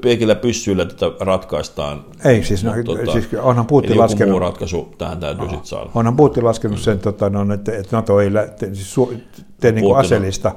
piekillä 0.00 0.34
pyssyillä 0.34 0.84
tätä 0.84 1.06
ratkaistaan. 1.20 2.04
Ei, 2.24 2.44
siis, 2.44 2.64
no, 2.64 2.72
tota, 2.84 3.12
siis 3.12 3.28
onhan 3.42 3.66
Putin 3.66 3.98
laskenut. 3.98 4.30
muu 4.30 4.40
ratkaisu 4.40 4.94
tähän 4.98 5.20
täytyy 5.20 5.48
sitten 5.48 5.66
saada. 5.66 5.90
Onhan 5.94 6.16
Putin 6.16 6.44
laskenut 6.44 6.78
sen, 6.78 6.98
tota, 6.98 7.30
no, 7.30 7.54
että, 7.54 7.72
että 7.72 7.96
NATO 7.96 8.20
ei 8.20 8.34
lähte, 8.34 8.74
siis 8.74 8.94
su, 8.94 9.12
tee 9.60 9.72
niin 9.72 9.96
aseellista 9.96 10.52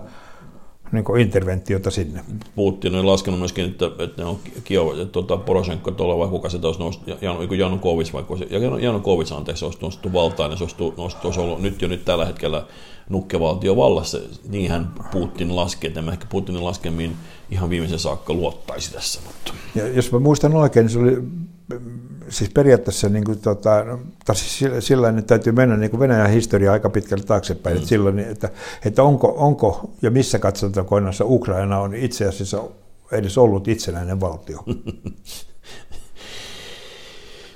niin 0.95 1.19
interventiota 1.19 1.91
sinne. 1.91 2.21
Putin 2.55 2.95
on 2.95 3.07
laskenut 3.07 3.39
myöskin, 3.39 3.65
että, 3.65 3.85
että 3.99 4.21
ne 4.21 4.29
on 4.29 4.39
Kio, 4.63 5.05
tuota, 5.11 5.37
Poroshenko 5.37 5.91
tuolla, 5.91 6.17
vai 6.17 6.27
kuka 6.27 6.49
se 6.49 6.59
olisi 6.63 6.79
noussut, 6.79 7.03
Janu, 7.21 7.53
Janukovic, 7.53 8.13
vaikka 8.13 8.37
se, 8.37 8.45
Janukovic 8.81 9.31
anteeksi, 9.31 9.65
olisi 9.65 9.79
nostettu 9.81 10.13
valtaan, 10.13 10.49
niin 10.49 10.57
se 10.57 10.63
olisi, 10.63 10.75
nostettu, 10.97 11.27
olisi 11.27 11.39
ollut 11.39 11.61
nyt 11.61 11.81
jo 11.81 11.87
nyt 11.87 12.05
tällä 12.05 12.25
hetkellä 12.25 12.65
nukkevaltio 13.09 13.75
vallassa. 13.75 14.19
Niinhän 14.49 14.93
Putin 15.11 15.55
laskee, 15.55 15.87
että 15.87 16.03
ehkä 16.11 16.25
Putinin 16.29 16.63
laskemiin 16.63 17.15
ihan 17.51 17.69
viimeisen 17.69 17.99
saakka 17.99 18.33
luottaisi 18.33 18.93
tässä. 18.93 19.19
Mutta. 19.27 19.53
Ja 19.75 19.87
jos 19.87 20.11
mä 20.11 20.19
muistan 20.19 20.55
oikein, 20.55 20.83
niin 20.83 20.93
se 20.93 20.99
oli 20.99 21.17
siis 22.29 22.49
periaatteessa 22.49 23.09
niin 23.09 23.23
kuin, 23.23 23.39
tota, 23.39 23.85
tai 24.25 24.35
siis 24.35 24.85
sillä 24.85 25.09
että 25.09 25.21
täytyy 25.21 25.53
mennä 25.53 25.77
niin 25.77 25.91
kuin 25.91 25.99
Venäjän 25.99 26.29
historia 26.29 26.71
aika 26.71 26.89
pitkälle 26.89 27.23
taaksepäin, 27.23 27.75
mm. 27.75 27.77
että, 27.77 27.89
silloin, 27.89 28.19
että, 28.19 28.49
että 28.85 29.03
onko, 29.03 29.33
onko 29.37 29.91
ja 30.01 30.11
missä 30.11 30.39
katsotakoinnassa 30.39 31.25
Ukraina 31.27 31.79
on 31.79 31.95
itse 31.95 32.27
asiassa 32.27 32.63
edes 33.11 33.37
ollut 33.37 33.67
itsenäinen 33.67 34.19
valtio. 34.19 34.63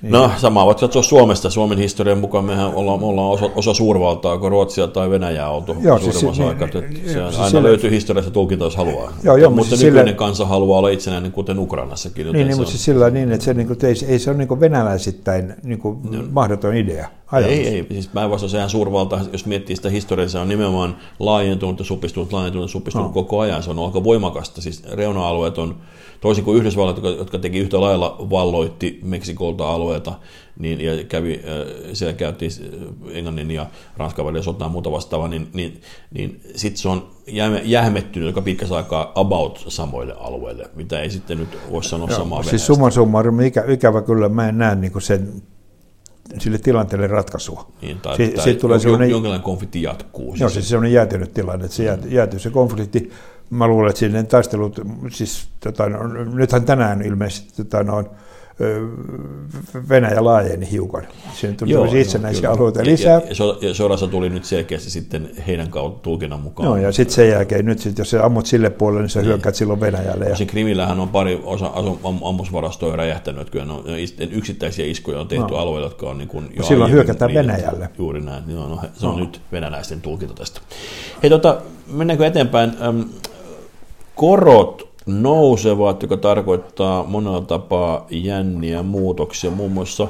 Niin. 0.02 0.12
No, 0.12 0.32
sama 0.38 0.66
voit 0.66 0.80
katsoa 0.80 1.04
Suomesta. 1.04 1.50
Suomen 1.50 1.78
historian 1.78 2.18
mukaan 2.18 2.46
mehän 2.46 2.74
ollaan, 2.74 3.04
ollaan 3.04 3.30
osa, 3.32 3.50
osa 3.56 3.74
suurvaltaa, 3.74 4.38
kun 4.38 4.52
Ruotsia 4.52 4.88
tai 4.88 5.10
Venäjää 5.10 5.50
oltu 5.50 5.76
Joo, 5.82 6.00
siis, 6.00 6.22
niin, 6.24 6.48
aikaa. 6.48 6.68
Niin, 6.68 7.02
siis 7.04 7.18
aina 7.18 7.50
sillä, 7.50 7.64
löytyy 7.64 7.92
historiasta 7.92 8.32
tulkinta, 8.32 8.66
jos 8.66 8.76
haluaa. 8.76 9.14
Joo, 9.24 9.38
joo, 9.38 9.50
mutta 9.50 9.70
siis 9.70 9.82
nykyinen 9.82 10.08
sillä, 10.08 10.18
kansa 10.18 10.46
haluaa 10.46 10.80
olla 10.80 10.90
itsenäinen, 10.90 11.32
kuten 11.32 11.60
Ukrainassakin. 11.60 12.26
Niin, 12.26 12.48
niin 12.48 12.58
mutta 12.58 12.72
siis 12.72 12.86
sillä 12.86 13.10
niin, 13.10 13.32
että 13.32 13.46
se, 13.46 13.54
niin 13.54 13.68
kuin, 13.68 13.86
ei, 13.86 13.96
ei 14.08 14.20
se 14.20 14.30
ole 14.30 14.38
niin 14.38 14.60
venäläisittäin 14.60 15.54
niin 15.64 15.80
kuin, 15.80 16.00
no, 16.12 16.24
mahdoton 16.32 16.76
idea. 16.76 17.08
Ei, 17.38 17.68
ei. 17.68 17.86
Siis 17.90 18.08
päinvastoin 18.08 18.50
sehän 18.50 18.70
suurvalta, 18.70 19.20
jos 19.32 19.46
miettii 19.46 19.76
sitä 19.76 19.90
historiaa, 19.90 20.30
se 20.30 20.40
on 20.40 20.50
nimenomaan 20.50 20.98
laajentunut 21.20 21.80
ja 21.80 21.86
supistunut, 21.86 22.34
laajentunut 22.34 22.70
ja 22.70 22.72
supistunut 22.72 23.08
no. 23.08 23.14
koko 23.14 23.40
ajan. 23.40 23.64
Se 23.64 23.70
on 23.70 23.86
aika 23.86 24.04
voimakasta. 24.04 24.62
Siis 24.62 24.84
reuna-alueet 24.92 25.58
on 25.58 25.76
toisin 26.22 26.44
kuin 26.44 26.58
Yhdysvallat, 26.58 26.96
jotka, 26.96 27.10
jotka 27.10 27.40
teki 27.40 27.60
yhtä 27.60 27.82
lailla 27.82 28.18
valloitti 28.30 29.00
Meksikolta 29.04 29.70
alueita, 29.70 30.14
niin, 30.60 30.82
ja 30.82 31.04
kävi, 31.04 31.34
äh, 31.34 31.94
siellä 31.94 32.14
käytiin 32.14 32.52
Englannin 33.12 33.52
ja 33.52 33.66
Ranskan 33.98 34.26
välillä 34.26 34.44
sotaa 34.44 34.66
ja 34.66 34.72
muuta 34.72 34.92
vastaavaa, 34.92 35.28
niin, 35.28 35.48
niin, 35.54 35.82
niin 36.12 36.42
sitten 36.56 36.78
se 36.78 36.90
on 36.90 37.08
jähmettynyt 37.64 38.28
joka 38.28 38.42
pitkässä 38.42 38.76
aikaa 38.76 39.12
about 39.16 39.66
samoille 39.68 40.16
alueille, 40.20 40.70
mitä 40.76 41.02
ei 41.02 41.10
sitten 41.10 41.38
nyt 41.38 41.58
voi 41.72 41.84
sanoa 41.84 42.10
samaa 42.10 42.44
Siis 42.44 42.66
summa 42.66 42.92
summarum, 42.92 43.40
ikä, 43.40 43.64
ikävä 43.68 44.02
kyllä, 44.02 44.30
mä 44.30 44.50
en 44.50 44.58
näe 44.58 44.76
niin 44.76 45.02
sen 45.02 45.42
sille 46.40 46.58
tilanteelle 46.58 47.08
ratkaisua. 47.08 47.72
Niin, 47.82 48.00
tai, 48.02 48.18
si- 48.18 48.30
tai 48.30 48.54
tulee 48.54 48.80
sellainen, 48.80 49.10
jonkinlainen 49.10 49.44
konflikti 49.44 49.82
jatkuu. 49.82 50.36
Joo, 50.40 50.50
siis 50.50 50.70
se 50.70 50.78
on 50.78 50.92
jäätynyt 50.92 51.34
tilanne, 51.34 51.66
että 51.66 51.78
se 51.78 51.84
jäätyy, 51.84 52.12
jäätyy 52.12 52.40
se 52.40 52.50
konflikti 52.50 53.12
mä 53.50 53.68
luulen, 53.68 53.90
että 53.90 54.00
sinne 54.00 54.24
taistelut, 54.24 54.80
siis 55.12 55.48
tota, 55.60 55.90
no, 55.90 56.08
nythän 56.24 56.66
tänään 56.66 57.02
ilmeisesti 57.02 57.64
tota, 57.64 57.84
no, 57.84 58.04
Venäjä 59.90 60.24
laajeni 60.24 60.72
hiukan. 60.72 61.08
Siinä 61.34 61.56
tuli 61.56 61.72
Joo, 61.72 61.86
itsenäisiä 61.86 62.44
joo, 62.44 62.54
alueita 62.54 62.84
lisää. 62.84 63.14
Ja, 63.14 63.68
ja 63.68 63.74
sodassa 63.74 64.08
tuli 64.08 64.30
nyt 64.30 64.46
selkeästi 64.46 64.90
sitten 64.90 65.30
heidän 65.48 65.70
kautta 65.72 66.00
tulkinnan 66.04 66.40
mukaan. 66.40 66.68
Joo, 66.68 66.78
ja 66.78 66.92
sitten 66.92 67.16
sen 67.16 67.30
jälkeen, 67.30 67.66
nyt 67.66 67.80
sit, 67.80 67.98
jos 67.98 68.14
ammut 68.14 68.46
sille 68.46 68.70
puolelle, 68.70 69.02
niin 69.02 69.10
sä 69.10 69.20
niin. 69.20 69.28
hyökkäät 69.28 69.56
silloin 69.56 69.80
Venäjälle. 69.80 70.26
Ja... 70.26 70.36
Krimillähän 70.48 71.00
on 71.00 71.10
pari 71.10 71.42
osa 71.44 71.72
ammusvarastoja 72.24 72.96
räjähtänyt, 72.96 73.42
että 73.42 73.52
kyllä 73.52 73.66
ne 73.66 73.74
on, 73.74 73.84
yksittäisiä 74.32 74.86
iskuja 74.86 75.20
on 75.20 75.28
tehty 75.28 75.52
no. 75.52 75.58
alueilla, 75.58 75.88
jotka 75.88 76.10
on 76.10 76.18
niin 76.18 76.28
kuin 76.28 76.50
jo 76.58 76.64
Silloin 76.64 76.92
hyökätään 76.92 77.34
Venäjälle. 77.34 77.90
Juuri 77.98 78.22
näin, 78.22 78.44
niin 78.48 78.58
on, 78.58 78.80
se 78.94 79.08
on 79.08 79.14
no. 79.14 79.20
nyt 79.20 79.42
venäläisten 79.52 80.02
tulkinta 80.02 80.34
tästä. 80.34 80.62
Hei, 81.24 81.30
tota, 81.30 81.62
mennäänkö 81.88 82.28
eteenpäin? 82.28 82.72
korot 84.16 84.89
nousevat, 85.10 86.02
joka 86.02 86.18
tarkoittaa 86.18 87.04
monella 87.04 87.42
tapaa 87.42 88.08
jänniä 88.10 88.84
muutoksia, 88.84 89.52
muun 89.52 89.72
muassa 89.72 90.08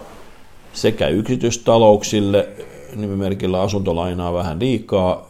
sekä 0.73 1.07
yksityistalouksille, 1.07 2.49
nimimerkillä 2.95 3.61
asuntolainaa 3.61 4.33
vähän 4.33 4.59
liikaa, 4.59 5.29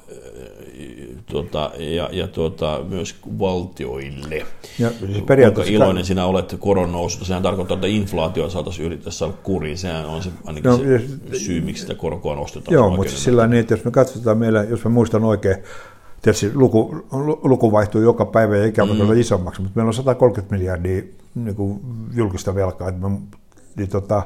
tuota, 1.29 1.71
ja, 1.77 2.09
ja 2.11 2.27
tuota, 2.27 2.79
myös 2.89 3.15
valtioille. 3.39 4.45
Ja, 4.79 4.89
siis 4.89 5.23
periaatteessa 5.25 5.71
Kuinka 5.71 5.85
iloinen 5.85 6.05
sinä 6.05 6.25
olet 6.25 6.55
koron 6.59 6.91
noususta? 6.91 7.25
Sehän 7.25 7.43
tarkoittaa, 7.43 7.75
että 7.75 7.88
inflaatio 7.88 8.49
saataisiin 8.49 8.85
yrittää 8.85 9.11
saada 9.11 9.33
kuriin. 9.43 9.77
Sehän 9.77 10.05
on 10.05 10.23
se, 10.23 10.29
ainakin 10.45 10.69
no, 10.69 10.77
se 10.77 11.39
syy, 11.39 11.61
miksi 11.61 11.81
sitä 11.81 11.95
korkoa 11.95 12.35
nostetaan. 12.35 12.73
Joo, 12.73 12.95
mutta 12.95 13.13
sillä 13.13 13.47
niin, 13.47 13.59
että 13.59 13.73
jos 13.73 13.85
me 13.85 13.91
katsotaan 13.91 14.38
meillä, 14.38 14.63
jos 14.63 14.83
mä 14.83 14.89
muistan 14.89 15.23
oikein, 15.23 15.55
Tietysti 16.21 16.51
luku, 16.53 17.05
luku 17.43 17.71
vaihtuu 17.71 18.01
joka 18.01 18.25
päivä 18.25 18.57
ja 18.57 18.65
ikävä 18.65 18.93
mm. 18.93 19.19
isommaksi, 19.19 19.61
mutta 19.61 19.75
meillä 19.75 19.89
on 19.89 19.93
130 19.93 20.55
miljardia 20.55 21.03
niin 21.35 21.55
kuin 21.55 21.81
julkista 22.13 22.55
velkaa. 22.55 22.89
Että 22.89 23.09
me, 23.09 23.17
niin 23.75 23.89
tota, 23.89 24.23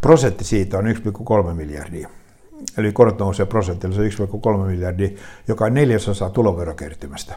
prosentti 0.00 0.44
siitä 0.44 0.78
on 0.78 0.84
1,3 0.84 1.54
miljardia. 1.54 2.08
Eli 2.78 2.92
korot 2.92 3.18
nousee 3.18 3.46
prosentilla, 3.46 3.96
se 3.96 4.08
1,3 4.08 4.66
miljardia, 4.66 5.08
joka 5.48 5.64
on 5.64 5.74
neljäsosa 5.74 6.30
tuloverokertymästä. 6.30 7.34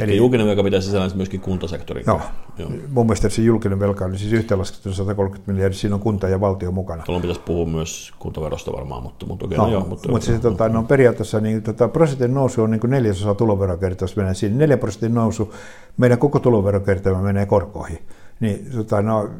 Eli 0.00 0.16
julkinen 0.16 0.46
velka 0.46 0.62
pitäisi 0.62 0.86
sisällään 0.86 1.10
myöskin 1.14 1.40
kuntasektori. 1.40 2.02
No, 2.06 2.20
Joo. 2.58 2.70
mun 2.90 3.06
mielestä 3.06 3.28
se 3.28 3.42
julkinen 3.42 3.80
velka 3.80 4.04
on 4.04 4.18
siis 4.18 4.32
yhteenlaskettu 4.32 4.92
130 4.92 5.52
miljardia, 5.52 5.78
siinä 5.78 5.94
on 5.94 6.00
kunta 6.00 6.28
ja 6.28 6.40
valtio 6.40 6.70
mukana. 6.72 7.02
Tuolloin 7.02 7.22
pitäisi 7.22 7.40
puhua 7.40 7.66
myös 7.66 8.12
kuntaverosta 8.18 8.72
varmaan, 8.72 9.02
mutta, 9.02 9.26
mutta, 9.26 9.46
okay, 9.46 9.58
no, 9.58 9.64
no, 9.64 9.72
joo, 9.72 9.86
mutta, 9.86 10.10
mutta 10.10 10.26
siis, 10.26 10.40
tota, 10.40 10.68
no, 10.68 10.82
periaatteessa 10.82 11.40
niin, 11.40 11.62
tota, 11.62 11.88
prosentin 11.88 12.34
nousu 12.34 12.62
on 12.62 12.70
niin 12.70 12.80
kuin 12.80 12.90
neljäsosa 12.90 13.34
tuloverokertymästä 13.34 14.20
menee 14.20 14.34
siinä. 14.34 14.56
Neljä 14.56 14.76
prosentin 14.76 15.14
nousu, 15.14 15.54
meidän 15.96 16.18
koko 16.18 16.38
tuloverokertymä 16.38 17.22
menee 17.22 17.46
korkoihin. 17.46 17.98
Niin, 18.40 18.70
tota, 18.76 19.02
no, 19.02 19.30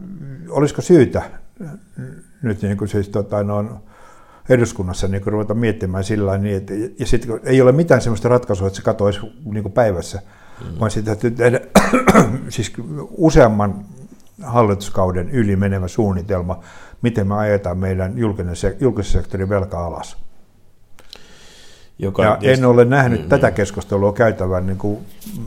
olisiko 0.48 0.82
syytä 0.82 1.22
nyt 2.42 2.62
niin 2.62 2.76
kuin 2.76 2.88
siis, 2.88 3.08
tota, 3.08 3.42
no, 3.42 3.80
eduskunnassa 4.50 5.08
niin 5.08 5.26
ruveta 5.26 5.54
miettimään 5.54 6.04
sillä 6.04 6.38
niin, 6.38 6.56
että, 6.56 6.74
ja 6.98 7.06
sitten 7.06 7.40
ei 7.44 7.62
ole 7.62 7.72
mitään 7.72 8.00
sellaista 8.00 8.28
ratkaisua, 8.28 8.66
että 8.66 8.76
se 8.76 8.82
katoisi 8.82 9.20
niin 9.44 9.72
päivässä, 9.72 10.22
mm. 10.60 10.80
vaan 10.80 10.90
sitä 10.90 11.06
täytyy 11.06 11.30
tehdä 11.30 11.60
siis 12.48 12.72
useamman 13.10 13.84
hallituskauden 14.42 15.30
yli 15.30 15.56
menevä 15.56 15.88
suunnitelma, 15.88 16.60
miten 17.02 17.26
me 17.26 17.34
ajetaan 17.34 17.78
meidän 17.78 18.18
julkinen, 18.18 18.54
julkisen 18.80 19.12
sektorin 19.12 19.48
velka 19.48 19.86
alas. 19.86 20.16
Joka 21.98 22.24
ja 22.24 22.36
tietysti, 22.36 22.62
en 22.62 22.68
ole 22.68 22.84
nähnyt 22.84 23.22
mm, 23.22 23.28
tätä 23.28 23.48
mm. 23.48 23.54
keskustelua 23.54 24.12
käytävän 24.12 24.66
niin 24.66 24.78
kuin 24.78 24.98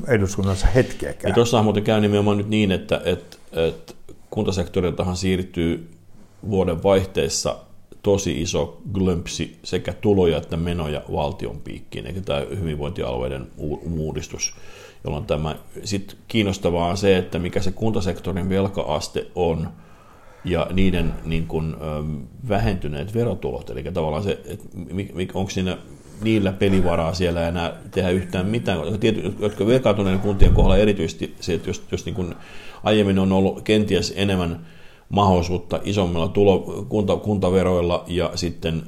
eduskunnassa 0.08 0.68
hetkeäkään. 0.68 1.32
Ja 1.32 1.36
tuossa 1.36 1.64
muuten 1.64 1.84
käy 1.84 2.02
nimenomaan 2.02 2.38
nyt 2.38 2.50
niin, 2.50 2.72
että, 2.72 3.02
että, 3.06 3.38
että 3.52 3.94
kuntasektoriltahan 4.30 5.18
siirtyy 5.18 5.92
vuoden 6.50 6.84
vaihteessa 6.84 7.56
tosi 8.04 8.42
iso 8.42 8.82
glömpsi 8.94 9.58
sekä 9.64 9.94
tuloja 9.94 10.38
että 10.38 10.58
menoja 10.58 11.02
valtion 11.12 11.62
piikkiin, 11.62 12.08
eikä 12.08 12.22
tämä 12.22 12.40
hyvinvointialueiden 12.60 13.48
uudistus, 13.98 14.54
jolloin 15.04 15.26
tämä 15.26 15.56
sitten 15.84 16.18
kiinnostavaa 16.28 16.88
on 16.88 16.98
se, 16.98 17.18
että 17.18 17.40
mikä 17.40 17.62
se 17.62 17.72
kuntasektorin 17.72 18.50
velkaaste 18.50 19.28
on 19.36 19.70
ja 20.46 20.68
niiden 20.74 21.14
niin 21.26 21.48
kuin, 21.48 21.76
vähentyneet 22.50 23.14
verotulot. 23.14 23.70
Eli 23.70 23.84
tavallaan 23.84 24.24
se, 24.24 24.32
että 24.32 24.68
onko 25.34 25.50
siinä 25.50 25.78
niillä 26.22 26.52
pelivaraa 26.52 27.14
siellä 27.14 27.48
enää 27.48 27.74
tehdä 27.92 28.10
yhtään 28.10 28.46
mitään, 28.46 28.80
jotka 29.40 29.66
velkaantuneiden 29.68 30.22
kuntien 30.22 30.54
kohdalla 30.54 30.78
erityisesti 30.78 31.36
se, 31.40 31.54
että 31.54 31.70
jos, 31.70 31.84
jos 31.92 32.06
niin 32.06 32.16
kuin 32.16 32.36
aiemmin 32.84 33.20
on 33.20 33.32
ollut 33.32 33.62
kenties 33.62 34.14
enemmän 34.16 34.66
mahdollisuutta 35.14 35.80
isommilla 35.84 36.28
tulo, 36.28 36.86
kunta, 36.90 37.16
kuntaveroilla 37.16 38.04
ja 38.08 38.32
sitten 38.36 38.84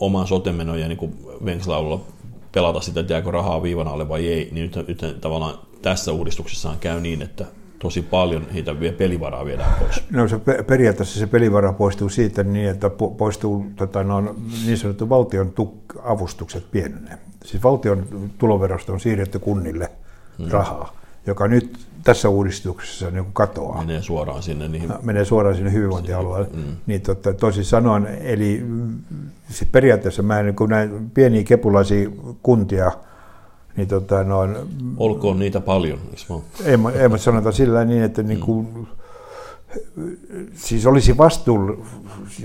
oman 0.00 0.26
sotemenoja 0.26 0.88
niin 0.88 1.18
Venkslaululla 1.44 2.00
pelata 2.52 2.80
sitä, 2.80 3.00
että 3.00 3.12
jääkö 3.12 3.30
rahaa 3.30 3.62
viivan 3.62 3.88
alle 3.88 4.08
vai 4.08 4.28
ei, 4.28 4.48
niin 4.52 4.70
nyt, 4.76 4.88
nyt 4.88 5.20
tavallaan 5.20 5.58
tässä 5.82 6.12
uudistuksessaan 6.12 6.78
käy 6.80 7.00
niin, 7.00 7.22
että 7.22 7.44
tosi 7.78 8.02
paljon 8.02 8.46
heitä 8.54 8.80
vie 8.80 8.92
pelivaraa 8.92 9.44
viedään 9.44 9.74
pois. 9.80 10.02
No 10.10 10.28
se 10.28 10.38
periaatteessa 10.66 11.18
se 11.18 11.26
pelivara 11.26 11.72
poistuu 11.72 12.08
siitä 12.08 12.42
niin, 12.42 12.68
että 12.68 12.90
poistuu 13.18 13.66
tota, 13.76 14.04
no, 14.04 14.34
niin 14.66 14.78
sanottu 14.78 15.08
valtion 15.08 15.52
tuk- 15.60 16.00
avustukset 16.04 16.70
pienenee. 16.70 17.18
Siis 17.44 17.62
valtion 17.62 18.06
tuloverosta 18.38 18.92
on 18.92 19.00
siirretty 19.00 19.38
kunnille 19.38 19.90
hmm. 20.38 20.50
rahaa, 20.50 20.96
joka 21.26 21.48
nyt 21.48 21.86
tässä 22.06 22.28
uudistuksessa 22.28 23.10
niin 23.10 23.26
katoaa. 23.32 23.84
Menee 23.84 24.02
suoraan 24.02 24.42
sinne. 24.42 24.68
Niihin... 24.68 24.92
Menee 25.02 25.24
suoraan 25.24 25.56
sinne 25.56 25.72
hyvinvointialueelle. 25.72 26.48
Mm. 26.52 26.76
Niin 26.86 27.00
totta, 27.00 27.34
toisin 27.34 27.64
sanoen, 27.64 28.06
eli 28.20 28.66
siis 29.48 29.70
periaatteessa 29.72 30.22
mä 30.22 30.42
niin 30.42 30.56
kuin 30.56 30.70
näin 30.70 31.10
pieniä 31.14 31.44
kepulaisia 31.44 32.10
kuntia, 32.42 32.92
niin 33.76 33.88
tota, 33.88 34.24
noin, 34.24 34.56
Olkoon 34.96 35.38
niitä 35.38 35.60
paljon, 35.60 35.98
ei, 36.64 36.76
ei 37.00 37.08
mä 37.08 37.18
sanota 37.18 37.52
sillä 37.52 37.84
niin, 37.84 38.02
että 38.02 38.22
niin 38.22 38.40
kuin, 38.40 38.68
mm. 38.74 38.86
siis 40.54 40.86
olisi 40.86 41.16
vastuull, 41.16 41.72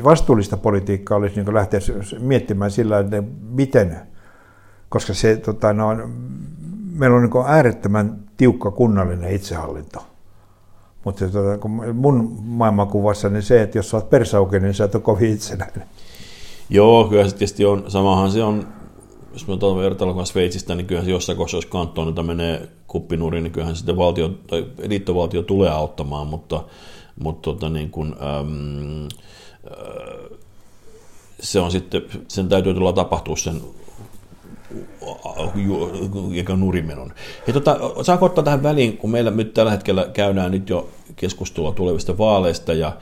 vastuullista 0.03 0.57
politiikkaa 0.57 1.17
olisi 1.17 1.43
niin 1.43 1.53
lähteä 1.53 1.79
miettimään 2.19 2.71
sillä 2.71 2.99
että 2.99 3.23
miten, 3.49 3.97
koska 4.89 5.13
se, 5.13 5.35
tota, 5.35 5.73
no, 5.73 5.87
meillä 6.93 7.17
on 7.17 7.23
niin 7.23 7.45
äärettömän 7.47 8.30
tiukka 8.41 8.71
kunnallinen 8.71 9.35
itsehallinto. 9.35 9.99
Mutta 11.03 11.29
tota, 11.29 11.67
mun 11.93 12.37
maailmankuvassa 12.43 13.29
niin 13.29 13.43
se, 13.43 13.61
että 13.61 13.77
jos 13.77 13.89
sä 13.89 13.97
oot 13.97 14.09
persauke, 14.09 14.59
niin 14.59 14.73
sä 14.73 14.83
et 14.83 14.95
ole 14.95 15.03
kovin 15.03 15.33
itsenäinen. 15.33 15.83
Joo, 16.69 17.07
kyllä 17.07 17.27
se 17.27 17.35
tietysti 17.35 17.65
on, 17.65 17.83
samahan 17.87 18.31
se 18.31 18.43
on 18.43 18.67
jos 19.33 19.47
me 19.47 19.53
otetaan 19.53 19.77
vertailua 19.77 20.25
Sveitsistä, 20.25 20.75
niin 20.75 20.87
kyllähän 20.87 21.05
se 21.05 21.11
jossain 21.11 21.37
kohdassa, 21.37 21.57
jos 21.57 21.65
kantonilta 21.65 22.23
menee 22.23 22.69
kuppinuriin, 22.87 23.43
niin 23.43 23.51
kyllähän 23.51 23.75
sitten 23.75 23.97
valtio, 23.97 24.29
tai 24.29 24.65
liittovaltio 24.87 25.41
tulee 25.43 25.69
auttamaan, 25.69 26.27
mutta, 26.27 26.63
mutta 27.19 27.41
tota 27.41 27.69
niin 27.69 27.89
kuin, 27.89 28.15
äm, 28.39 29.03
äh, 29.03 30.39
se 31.39 31.59
on 31.59 31.71
sitten, 31.71 32.01
sen 32.27 32.49
täytyy 32.49 32.73
tulla 32.73 32.93
tapahtua 32.93 33.35
sen 33.35 33.61
eikä 36.35 36.55
nurimenon. 36.55 37.13
Hei, 37.47 37.53
tota, 37.53 37.79
saanko 38.01 38.25
ottaa 38.25 38.43
tähän 38.43 38.63
väliin, 38.63 38.97
kun 38.97 39.09
meillä 39.09 39.31
nyt 39.31 39.53
tällä 39.53 39.71
hetkellä 39.71 40.09
käydään 40.13 40.51
nyt 40.51 40.69
jo 40.69 40.89
keskustelua 41.15 41.71
tulevista 41.71 42.17
vaaleista 42.17 42.73
ja 42.73 42.97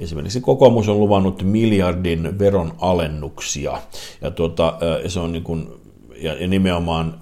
Esimerkiksi 0.00 0.40
kokoomus 0.40 0.88
on 0.88 1.00
luvannut 1.00 1.42
miljardin 1.42 2.38
veron 2.38 2.74
alennuksia, 2.78 3.78
ja, 4.20 4.30
tuota, 4.30 4.78
se 5.06 5.20
on 5.20 5.32
niin 5.32 5.42
kuin, 5.42 5.68
ja, 6.16 6.34
ja 6.34 6.48
nimenomaan 6.48 7.20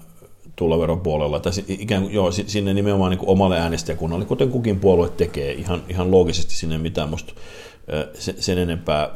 tuloveron 0.55 0.99
puolella, 0.99 1.39
tai 1.39 1.51
ikään 1.67 2.13
joo, 2.13 2.31
sinne 2.31 2.73
nimenomaan 2.73 3.09
niin 3.09 3.19
kuin 3.19 3.29
omalle 3.29 3.59
äänestäjäkunnalle, 3.59 4.25
kuten 4.25 4.49
kukin 4.49 4.79
puolue 4.79 5.09
tekee, 5.09 5.53
ihan, 5.53 5.83
ihan 5.89 6.11
loogisesti 6.11 6.53
sinne 6.53 6.77
mitään 6.77 7.09
musta 7.09 7.33
sen 8.19 8.57
enempää 8.57 9.09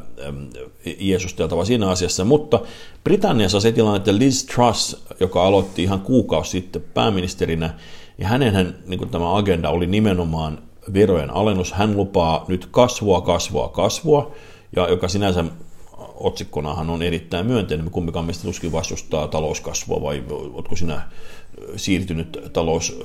jeesusteltava 1.00 1.64
siinä 1.64 1.88
asiassa, 1.88 2.24
mutta 2.24 2.60
Britanniassa 3.04 3.60
se 3.60 3.72
tilanne, 3.72 3.96
että 3.96 4.18
Liz 4.18 4.44
Truss, 4.44 4.96
joka 5.20 5.46
aloitti 5.46 5.82
ihan 5.82 6.00
kuukausi 6.00 6.50
sitten 6.50 6.84
pääministerinä, 6.94 7.74
ja 8.18 8.28
hänen 8.28 8.74
niin 8.86 9.08
tämä 9.08 9.36
agenda 9.36 9.70
oli 9.70 9.86
nimenomaan 9.86 10.58
verojen 10.94 11.30
alennus. 11.30 11.72
Hän 11.72 11.96
lupaa 11.96 12.44
nyt 12.48 12.66
kasvua, 12.70 13.20
kasvua, 13.20 13.68
kasvua, 13.68 14.34
ja 14.76 14.88
joka 14.88 15.08
sinänsä 15.08 15.44
otsikkonahan 16.14 16.90
on 16.90 17.02
erittäin 17.02 17.46
myönteinen. 17.46 17.90
Kumpikaan 17.90 18.24
meistä 18.24 18.44
tuskin 18.44 18.72
vastustaa 18.72 19.28
talouskasvua, 19.28 20.02
vai 20.02 20.24
oletko 20.30 20.76
sinä 20.76 21.02
siirtynyt 21.76 22.50
talous 22.52 23.00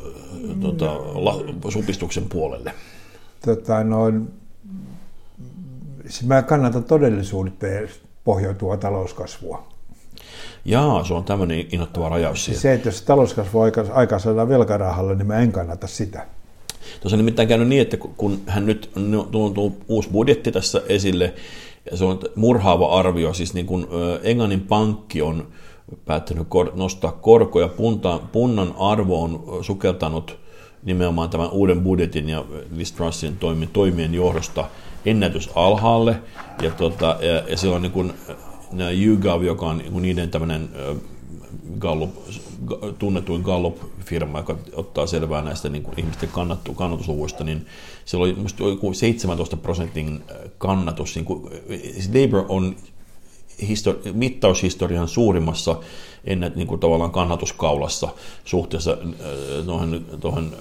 tota, 0.62 0.86
la, 1.14 1.36
supistuksen 1.70 2.30
puolelle? 2.30 2.74
Tota, 3.46 3.84
noin, 3.84 4.28
siis 6.10 6.24
mä 6.26 6.42
kannatan 6.42 6.84
todellisuuteen 6.84 7.90
pohjautuvaa 8.24 8.78
talouskasvua. 8.78 9.68
Jaa, 10.66 11.04
se 11.04 11.14
on 11.14 11.24
tämmöinen 11.24 11.66
innoittava 11.72 12.10
rajaus 12.10 12.46
siis 12.46 12.62
Se, 12.62 12.74
että 12.74 12.88
jos 12.88 13.02
talouskasvu 13.02 13.60
aikaa 13.94 14.20
saadaan 14.20 14.50
velkarahalla, 14.50 15.14
niin 15.14 15.28
mä 15.28 15.40
en 15.40 15.52
kannata 15.52 15.88
sitä. 15.88 16.26
Tuossa 17.02 17.16
on 17.16 17.18
nimittäin 17.18 17.48
käynyt 17.48 17.68
niin, 17.68 17.82
että 17.82 17.98
kun 17.98 18.42
hän 18.48 18.66
nyt 18.66 18.92
tuntuu 19.32 19.78
uusi 19.88 20.10
budjetti 20.10 20.52
tässä 20.52 20.82
esille, 20.90 21.34
ja 21.92 21.98
se 21.98 22.06
on 22.06 22.20
murhaava 22.36 23.00
arvio, 23.00 23.34
siis 23.34 23.54
niin 23.54 23.66
kuin 23.66 23.88
Englannin 24.24 24.62
pankki 24.62 25.22
on 25.22 25.48
päättänyt 26.06 26.48
nostaa 26.74 27.12
korkoja, 27.12 27.68
punta, 27.68 28.20
punnan 28.32 28.76
arvo 28.80 29.24
on 29.24 29.60
sukeltanut 29.62 30.38
nimenomaan 30.84 31.30
tämän 31.30 31.50
uuden 31.52 31.82
budjetin 31.82 32.30
ja 32.30 32.46
Liz 32.76 32.92
Trussin 32.92 33.38
toimien 33.74 34.14
johdosta 34.14 34.66
ennätys 35.06 35.50
alhaalle, 35.56 36.16
ja, 36.62 36.72
tota, 36.72 37.18
ja, 37.22 37.34
ja 37.50 37.58
se 37.58 37.68
on 37.68 37.82
niin 37.82 37.92
kuin, 37.92 38.14
YouGov, 39.06 39.44
joka 39.44 39.66
on 39.66 39.78
niin 39.78 40.02
niiden 40.02 40.30
tämmöinen 40.30 40.70
Gallup, 41.80 42.16
tunnetuin 43.00 43.42
Gallup-firma, 43.42 44.38
joka 44.38 44.58
ottaa 44.74 45.08
selvää 45.08 45.42
näistä 45.42 45.70
niin 45.70 45.84
kuin 45.84 46.00
ihmisten 46.00 46.30
kannattu, 46.30 46.74
kannatusluvuista, 46.74 47.44
niin 47.44 47.66
siellä 48.06 48.24
oli 48.24 48.36
joku 48.72 48.94
17 48.94 49.58
prosentin 49.58 50.24
kannatus. 50.58 51.16
Niin 51.16 51.26
kuin, 51.26 51.50
siis 51.94 52.10
Labour 52.14 52.46
on 52.50 52.76
histori- 53.62 54.14
mittaushistorian 54.14 55.08
suurimmassa 55.08 55.76
ennen 56.24 56.52
niin 56.56 56.68
kuin 56.68 56.80
tavallaan 56.80 57.12
kannatuskaulassa 57.12 58.10
suhteessa 58.46 58.98
tuohon, 59.66 60.06
tuohon 60.22 60.56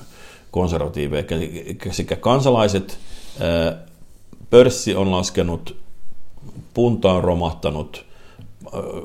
konservatiiveihin. 0.51 1.79
Sekä 1.91 2.17
kansalaiset, 2.17 2.99
pörssi 4.51 4.95
on 4.95 5.11
laskenut, 5.11 5.77
punta 6.75 7.13
on 7.13 7.25
romahtanut, 7.25 8.07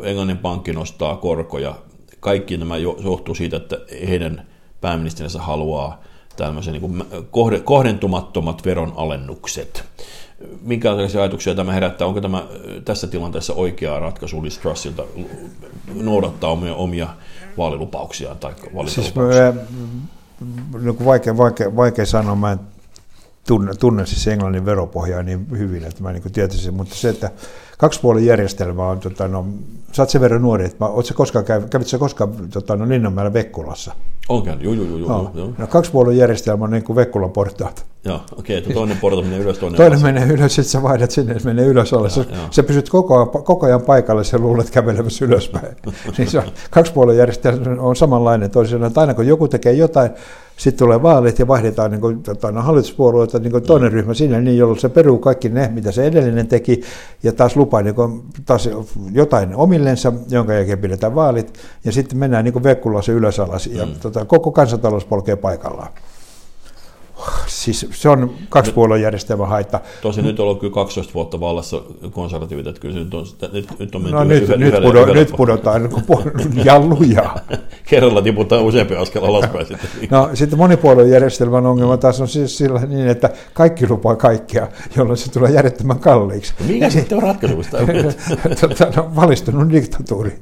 Englannin 0.04 0.38
pankki 0.38 0.74
nostaa 0.74 1.16
korkoja, 1.16 1.76
kaikki 2.20 2.58
nämä 2.58 2.78
johtuu 2.78 3.36
siitä, 3.36 3.58
että 3.58 3.78
heidän 4.08 4.48
pääministerinsä 4.82 5.42
haluaa 5.42 6.02
tämmöisen 6.36 6.74
niin 6.74 7.06
kohdentumattomat 7.64 8.66
veronalennukset. 8.66 9.84
Minkälaisia 10.62 11.22
ajatuksia 11.22 11.56
tämä 11.56 11.74
herättää? 11.74 12.08
Onko 12.08 12.22
tämä 12.22 12.44
tässä 12.86 13.08
tilanteessa 13.08 13.54
oikea 13.54 14.00
ratkaisu 14.00 14.44
Liz 14.44 14.58
Trussilta 14.58 15.04
noudattaa 15.96 16.50
omia, 16.50 16.76
omia 16.76 17.08
vaalilupauksiaan 17.58 18.38
tai 18.38 18.54
Siis, 18.88 19.14
niin 20.82 21.06
vaikea, 21.06 21.38
vaikea, 21.38 21.76
vaikea 21.76 22.06
sanoa, 22.06 22.36
mä 22.36 22.52
en 22.52 22.60
tunne, 23.48 23.74
tunne 23.76 24.06
siis 24.06 24.28
Englannin 24.28 24.66
veropohjaa 24.66 25.24
niin 25.24 25.48
hyvin, 25.52 25.84
että 25.84 26.04
mä 26.04 26.12
niin 26.12 26.32
tietäisin, 26.32 26.74
mutta 26.74 26.96
se, 26.96 27.10
että 27.10 27.32
kaksipuolinen 27.84 28.28
järjestelmä 28.28 28.90
on, 28.90 29.00
tota, 29.00 29.28
no, 29.28 29.46
sä 29.92 30.02
oot 30.02 30.10
sen 30.10 30.22
verran 30.22 30.42
nuori, 30.42 30.66
että 30.66 30.86
oot 30.86 31.06
sä 31.06 31.14
koskaan, 31.14 31.46
kävit 31.70 31.88
sä 31.88 31.98
koskaan 31.98 32.34
tota, 32.54 32.76
no, 32.76 32.90
Linnanmäellä 32.90 33.34
Vekkulassa? 33.34 33.94
On 34.30 34.44
käynyt, 34.44 34.64
joo, 34.64 34.74
joo, 34.74 34.98
joo. 34.98 35.08
No, 35.10 35.32
joo. 35.36 35.50
no 35.58 35.68
kaksipuolinen 35.68 36.18
järjestelmä 36.18 36.64
on 36.64 36.72
niin 36.72 36.84
kuin 36.84 36.96
Vekkulan 36.96 37.32
portaat. 37.32 37.86
Joo, 38.06 38.20
okei, 38.38 38.60
okay, 38.60 38.74
toinen 38.74 38.98
porta 38.98 39.22
menee 39.22 39.40
ylös, 39.40 39.58
toinen 39.58 39.78
Toinen 39.78 39.94
alas. 39.94 40.04
menee 40.04 40.28
ylös, 40.28 40.56
sitten 40.56 40.72
sä 40.72 40.84
vaihdat 40.84 41.12
sinne, 41.12 41.32
että 41.32 41.46
menee 41.46 41.66
ylös 41.66 41.94
alas. 41.94 42.16
Sä, 42.16 42.26
sä 42.52 42.64
pysyt 42.64 42.90
koko 42.90 43.16
ajan, 43.16 43.30
koko 43.30 43.66
ajan 43.66 43.82
paikalle, 43.82 44.24
sä 44.24 44.38
luulet 44.38 44.70
kävelemässä 44.70 45.26
ylöspäin. 45.26 45.76
niin 46.18 46.30
se 46.30 46.40
on, 46.40 46.46
kaksipuolinen 46.72 47.18
järjestelmä 47.18 47.82
on 47.82 47.96
samanlainen 47.96 48.52
toisin, 48.52 48.84
että 48.84 49.02
aina 49.02 49.14
kun 49.14 49.28
joku 49.28 49.48
tekee 49.48 49.74
jotain, 49.74 50.12
sitten 50.58 50.86
tulee 50.86 51.04
vaalit 51.04 51.40
ja 51.40 51.48
vaihdetaan 51.48 51.92
niin 51.92 52.02
kuin, 52.02 52.24
tota, 52.24 52.52
no, 52.52 52.62
hallituspuolueita 52.62 53.40
niin 53.40 53.52
kuin 53.52 53.64
toinen 53.64 53.90
mm. 53.92 53.94
ryhmä 53.94 54.14
sinne, 54.14 54.42
niin 54.42 54.58
jolloin 54.58 54.80
se 54.80 54.90
peruu 54.90 55.18
kaikki 55.18 55.50
ne, 55.50 55.70
mitä 55.74 55.92
se 55.92 56.06
edellinen 56.06 56.48
teki, 56.48 56.82
ja 57.24 57.32
taas 57.32 57.56
lupaa 57.74 57.82
niin 57.82 57.96
kuin, 57.96 58.24
taas 58.46 58.70
jotain 59.12 59.56
omillensa, 59.56 60.14
jonka 60.30 60.54
jälkeen 60.54 60.80
pidetään 60.80 61.16
vaalit, 61.16 61.60
ja 61.86 61.92
sitten 61.92 62.18
mennään 62.18 62.44
niin 62.44 62.54
kuin 62.54 62.64
se 63.04 63.12
ylös 63.12 63.40
alas, 63.40 63.68
ja 63.68 63.86
mm. 63.86 63.94
tota, 64.02 64.26
koko 64.26 64.52
kansantalous 64.52 65.06
polkee 65.06 65.36
paikallaan. 65.36 65.92
Siis 67.48 67.88
se 67.92 68.10
on 68.10 68.36
järjestelmä 69.02 69.46
haitta. 69.46 69.80
Tosin 70.02 70.26
nyt 70.26 70.40
on 70.40 70.46
ollut 70.46 70.60
kyllä 70.60 70.74
12 70.74 71.14
vuotta 71.14 71.40
vallassa 71.40 71.82
konservatiivit, 72.12 72.68
että 72.68 72.82
kyllä 72.82 73.00
nyt 73.00 73.14
on, 73.14 73.26
nyt, 73.54 73.80
nyt 73.80 73.96
on 73.96 74.02
menty 74.02 74.18
no, 74.18 74.24
nyt, 74.24 74.48
nyt, 74.58 74.74
pudo, 74.84 75.06
nyt 75.06 75.34
pudotaan 75.38 75.84
niin 75.84 76.66
ja 76.66 76.80
lujaa. 76.80 77.40
Kerralla 77.84 78.22
tiputaan 78.22 78.64
useampi 78.64 78.96
askel 78.96 79.24
alaspäin 79.24 79.66
sitten. 79.66 79.90
No 80.12 80.30
sitten 80.34 80.60
monipuoluejärjestelmän 80.60 81.66
ongelma 81.66 81.98
taas 81.98 82.22
on 82.22 82.28
siis 82.28 82.58
sillä 82.58 82.80
niin, 82.80 83.08
että 83.08 83.30
kaikki 83.54 83.90
lupaa 83.90 84.16
kaikkea, 84.16 84.68
jolloin 84.96 85.18
se 85.18 85.32
tulee 85.32 85.52
järjettömän 85.52 86.00
kalliiksi. 86.00 86.54
No 86.60 86.66
mikä 86.68 86.90
sitten 86.90 87.18
on 87.18 87.24
ratkaisu? 87.24 87.58
tota, 88.62 88.92
no, 88.96 89.12
valistunut 89.16 89.72
diktatuuri. 89.72 90.40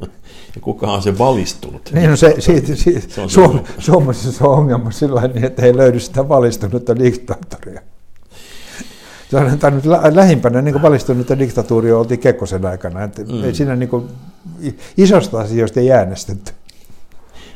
Ja 0.55 0.61
kukahan 0.61 0.95
on 0.95 1.01
se 1.01 1.17
valistunut? 1.17 1.89
Niin, 1.93 2.09
no 2.09 2.15
se, 2.15 2.35
siitä, 2.39 2.75
siitä, 2.75 3.07
se 3.07 3.21
on 3.21 3.29
Suom- 3.29 3.63
Suomessa 3.79 4.31
se 4.31 4.43
on 4.43 4.57
ongelma 4.57 4.91
sillä 4.91 5.21
niin, 5.21 5.45
että 5.45 5.65
ei 5.65 5.77
löydy 5.77 5.99
sitä 5.99 6.29
valistunutta 6.29 6.99
diktaattoria. 6.99 7.81
Se 9.31 9.37
on 9.37 9.73
nyt 9.73 9.85
lähimpänä 10.11 10.61
niin 10.61 10.81
valistunutta 10.81 11.39
diktatuuria 11.39 11.97
oltiin 11.97 12.19
Kekkosen 12.19 12.65
aikana. 12.65 13.03
Että 13.03 13.21
mm. 13.21 13.53
siinä 13.53 13.75
niin 13.75 13.89
kuin, 13.89 14.07
isosta 14.97 15.39
asioista 15.39 15.79
ei 15.79 15.91
äänestetty. 15.91 16.51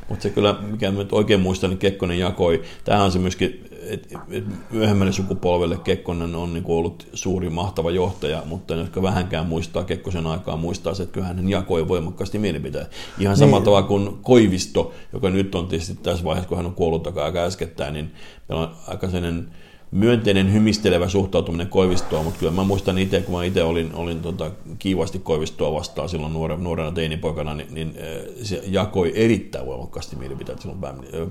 Mutta 0.09 0.23
se 0.23 0.29
kyllä, 0.29 0.55
mikä 0.71 0.91
nyt 0.91 1.13
oikein 1.13 1.39
muistan, 1.39 1.69
niin 1.69 1.77
Kekkonen 1.77 2.19
jakoi. 2.19 2.61
Tämähän 2.83 3.05
on 3.05 3.11
se 3.11 3.19
myöskin, 3.19 3.69
että 3.81 4.19
et 4.31 4.43
myöhemmälle 4.71 5.11
sukupolvelle 5.11 5.77
Kekkonen 5.77 6.35
on 6.35 6.53
niin 6.53 6.63
ollut 6.67 7.07
suuri 7.13 7.49
mahtava 7.49 7.91
johtaja, 7.91 8.43
mutta 8.45 8.75
ne, 8.75 8.81
jotka 8.81 9.01
vähänkään 9.01 9.45
muistaa 9.45 9.83
Kekkosen 9.83 10.27
aikaa, 10.27 10.57
muistaa 10.57 10.93
se, 10.93 11.03
että 11.03 11.13
kyllä 11.13 11.27
hän 11.27 11.49
jakoi 11.49 11.87
voimakkaasti 11.87 12.39
mielipiteitä. 12.39 12.89
Ihan 13.19 13.37
samalla 13.37 13.57
niin. 13.57 13.65
tavalla 13.65 13.87
kuin 13.87 14.17
Koivisto, 14.21 14.93
joka 15.13 15.29
nyt 15.29 15.55
on 15.55 15.67
tietysti 15.67 15.97
tässä 16.03 16.25
vaiheessa, 16.25 16.49
kun 16.49 16.57
hän 16.57 16.65
on 16.65 16.75
kuollut 16.75 17.07
aika 17.07 17.39
äskettäin, 17.39 17.93
niin 17.93 18.11
meillä 18.49 18.63
on 18.63 18.75
aika 18.87 19.07
sellainen 19.07 19.47
myönteinen 19.95 20.53
hymistelevä 20.53 21.10
suhtautuminen 21.10 21.67
Koivistoa, 21.67 22.23
mutta 22.23 22.39
kyllä 22.39 22.51
mä 22.51 22.63
muistan 22.63 22.97
itse, 22.97 23.21
kun 23.21 23.36
mä 23.36 23.43
itse 23.43 23.63
olin, 23.63 23.93
olin 23.93 24.19
tota, 24.19 24.51
kiivasti 24.79 25.19
Koivistoa 25.19 25.73
vastaan 25.73 26.10
silloin 26.10 26.34
nuorena, 26.34 26.63
nuorena 26.63 26.91
teinipoikana, 26.91 27.55
niin, 27.55 27.73
niin 27.73 27.95
se 28.43 28.62
jakoi 28.67 29.12
erittäin 29.15 29.65
voimakkaasti 29.65 30.15
mielipiteitä 30.15 30.62
silloin 30.62 30.79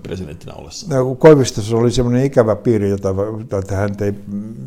presidenttinä 0.02 0.54
ollessa. 0.54 0.96
No, 0.96 1.14
Koivistossa 1.14 1.76
oli 1.76 1.90
semmoinen 1.90 2.24
ikävä 2.24 2.56
piiri, 2.56 2.90
jota, 2.90 3.14
jota, 3.52 3.74
hän 3.76 3.90
ei, 4.00 4.12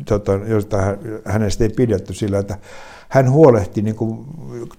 tota, 0.04 0.32
jota 0.32 0.78
hänestä 1.24 1.64
ei 1.64 1.70
pidetty 1.70 2.14
sillä, 2.14 2.38
että 2.38 2.58
hän 3.08 3.30
huolehti 3.30 3.82
niin 3.82 3.96
kuin 3.96 4.26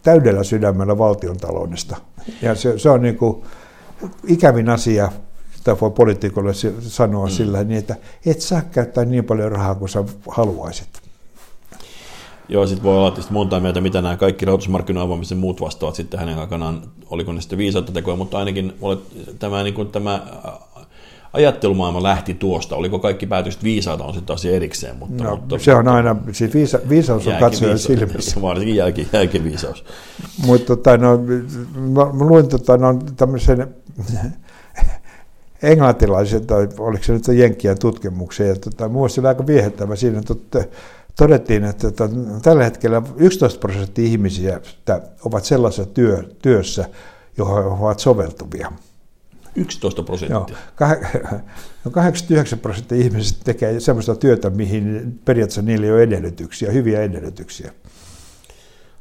täydellä 0.02 0.44
sydämellä 0.44 0.98
valtion 0.98 1.38
taloudesta. 1.38 1.98
Ja 2.42 2.56
se, 2.56 2.80
se 2.80 2.90
on 2.90 3.02
niin 3.02 3.18
kuin 3.18 3.44
ikävin 4.28 4.70
asia 4.70 5.12
sitä 5.70 5.82
voi 5.82 5.92
poliitikolle 5.92 6.54
sanoa 6.82 7.26
mm. 7.26 7.32
sillä 7.32 7.64
niin, 7.64 7.78
että 7.80 7.96
et 8.26 8.42
saa 8.42 8.62
käyttää 8.62 9.06
niin 9.06 9.24
paljon 9.24 9.52
rahaa 9.52 9.76
kuin 9.76 9.90
sä 9.90 10.04
haluaisit. 10.28 10.90
Joo, 12.50 12.68
sitten 12.68 12.84
voi 12.84 12.98
olla 12.98 13.12
tietysti 13.12 13.34
monta 13.34 13.60
mieltä, 13.60 13.82
mitä 13.82 14.02
nämä 14.02 14.18
kaikki 14.18 14.46
rahoitusmarkkinoiden 14.46 15.06
avaamisen 15.06 15.38
muut 15.38 15.62
vastaavat 15.62 15.96
sitten 15.96 16.20
hänen 16.20 16.38
aikanaan, 16.38 16.82
oliko 17.10 17.34
ne 17.34 17.42
sitten 17.42 17.58
viisautta 17.58 17.92
tekoja, 17.92 18.18
mutta 18.18 18.38
ainakin 18.38 18.74
tämä, 19.40 19.64
niin 19.64 19.74
kuin, 19.74 19.88
tämä 19.88 20.22
ajattelumaailma 21.34 22.04
lähti 22.04 22.34
tuosta. 22.34 22.76
Oliko 22.76 23.00
kaikki 23.00 23.28
päätökset 23.28 23.64
viisaita, 23.64 24.04
on 24.04 24.14
sitten 24.14 24.34
asia 24.34 24.56
erikseen. 24.56 24.98
Mutta, 24.98 25.24
no, 25.24 25.36
mutta, 25.36 25.60
se 25.60 25.76
on 25.76 25.88
aina, 25.88 26.16
siis 26.32 26.54
viisa, 26.54 26.80
viisaus 26.90 27.28
on 27.28 27.36
katsojan 27.40 27.80
silmissä. 27.80 28.42
Varsinkin 28.50 28.76
jälki, 28.76 29.08
jälkiviisaus. 29.14 29.86
mutta 30.46 30.68
tota, 30.68 30.98
no, 30.98 31.18
mä, 31.76 32.14
mä 32.14 32.26
luin 32.26 32.48
tota, 32.48 32.78
no, 32.78 33.00
tämmöisen 33.16 33.76
englantilaiset, 35.64 36.48
tai 36.48 36.68
oliko 36.80 37.04
se 37.04 37.14
nyt 37.14 37.28
Jenkkien 37.28 37.80
tutkimuksia, 37.80 38.48
ja 38.48 38.56
tota, 38.56 38.90
muista 38.90 39.28
aika 39.28 39.48
viehättävä 39.48 39.96
siinä, 39.96 40.20
että 40.20 40.66
todettiin, 41.18 41.64
että 41.64 41.92
tota, 41.92 42.16
tällä 42.42 42.64
hetkellä 42.64 43.02
11 43.18 43.60
prosenttia 43.60 44.06
ihmisiä 44.06 44.60
ovat 45.26 45.46
sellaisessa 45.46 45.86
työ, 45.86 46.24
työssä, 46.42 46.90
johon 47.38 47.66
ovat 47.66 48.00
soveltuvia. 48.00 48.72
11 49.56 50.04
prosenttia? 50.04 50.58
Joo, 50.82 51.92
89 51.92 52.58
no 52.60 52.62
prosenttia 52.62 52.98
ihmisistä 52.98 53.44
tekee 53.44 53.80
sellaista 53.80 54.16
työtä, 54.16 54.50
mihin 54.50 55.20
periaatteessa 55.26 55.62
niillä 55.62 55.86
ei 55.86 55.92
ole 55.92 56.04
edellytyksiä, 56.04 56.72
hyviä 56.72 57.02
edellytyksiä. 57.02 57.72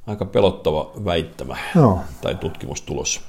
Aika 0.06 0.24
pelottava 0.24 0.92
väittämä 1.04 1.56
no. 1.74 2.00
tai 2.20 2.34
tutkimustulos. 2.34 3.20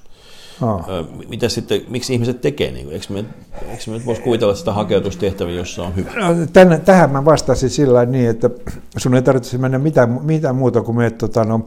Oh. 0.61 0.85
Mitä 1.29 1.49
sitten, 1.49 1.81
miksi 1.87 2.13
ihmiset 2.13 2.41
tekee? 2.41 2.71
Niin 2.71 2.91
eikö 2.91 3.05
me, 3.09 3.25
eikö 3.69 3.91
me 3.91 4.05
voisi 4.05 4.21
kuvitella 4.21 4.55
sitä 4.55 4.73
hakeutustehtäviä, 4.73 5.55
jossa 5.55 5.83
on 5.83 5.95
hyvä? 5.95 6.11
No, 6.15 6.47
tänne, 6.53 6.79
tähän 6.79 7.09
mä 7.09 7.25
vastasin 7.25 7.69
sillä 7.69 8.05
niin, 8.05 8.29
että 8.29 8.49
sun 8.97 9.15
ei 9.15 9.21
tarvitse 9.21 9.57
mennä 9.57 9.79
mitään, 9.79 10.19
mitään 10.23 10.55
muuta 10.55 10.81
kuin 10.81 10.97
menet 10.97 11.17
tota, 11.17 11.43
no, 11.43 11.65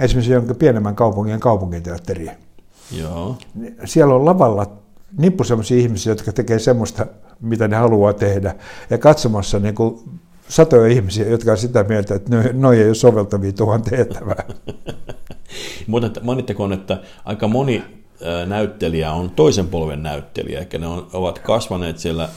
esimerkiksi 0.00 0.32
jonkin 0.32 0.56
pienemmän 0.56 0.96
kaupungin 0.96 1.40
kaupunginteatteriin. 1.40 2.30
Joo. 3.00 3.36
Siellä 3.84 4.14
on 4.14 4.24
lavalla 4.24 4.66
nippu 5.18 5.44
sellaisia 5.44 5.78
ihmisiä, 5.78 6.12
jotka 6.12 6.32
tekee 6.32 6.58
semmoista, 6.58 7.06
mitä 7.40 7.68
ne 7.68 7.76
haluaa 7.76 8.12
tehdä. 8.12 8.54
Ja 8.90 8.98
katsomassa 8.98 9.58
niin 9.58 9.74
kuin 9.74 10.00
satoja 10.48 10.86
ihmisiä, 10.86 11.28
jotka 11.28 11.50
on 11.50 11.58
sitä 11.58 11.84
mieltä, 11.84 12.14
että 12.14 12.36
noin 12.52 12.78
ei 12.78 12.86
ole 12.86 12.94
soveltavia 12.94 13.52
tuohon 13.52 13.82
tehtävään. 13.82 14.44
Mutta 15.86 16.20
mainittakoon, 16.22 16.72
että 16.72 17.00
aika 17.24 17.48
moni 17.48 17.84
näyttelijä 18.46 19.12
on 19.12 19.30
toisen 19.30 19.68
polven 19.68 20.02
näyttelijä, 20.02 20.58
eli 20.58 20.80
ne 20.80 20.86
on, 20.86 21.06
ovat 21.12 21.38
kasvaneet 21.38 21.98
siellä 21.98 22.28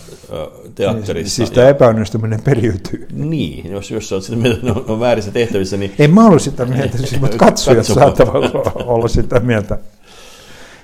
teatterissa. 0.76 1.36
Siis 1.36 1.52
tämä 1.52 1.66
ja, 1.66 1.70
epäonnistuminen 1.70 2.42
periytyy. 2.42 3.08
Niin, 3.12 3.72
jos, 3.72 3.92
jos 3.92 4.14
olet 4.14 4.24
sitä 4.24 4.38
mieltä, 4.38 4.66
ne 4.66 4.74
on 4.88 5.00
väärissä 5.00 5.32
tehtävissä, 5.32 5.78
niin... 5.78 5.94
En 6.00 6.14
mä 6.14 6.26
ollut 6.26 6.42
sitä 6.42 6.66
mieltä, 6.66 6.98
siis, 6.98 7.22
mutta 7.22 7.38
katsojat 7.46 7.86
saattavat 7.86 8.52
olla 8.76 9.08
sitä 9.08 9.40
mieltä. 9.40 9.78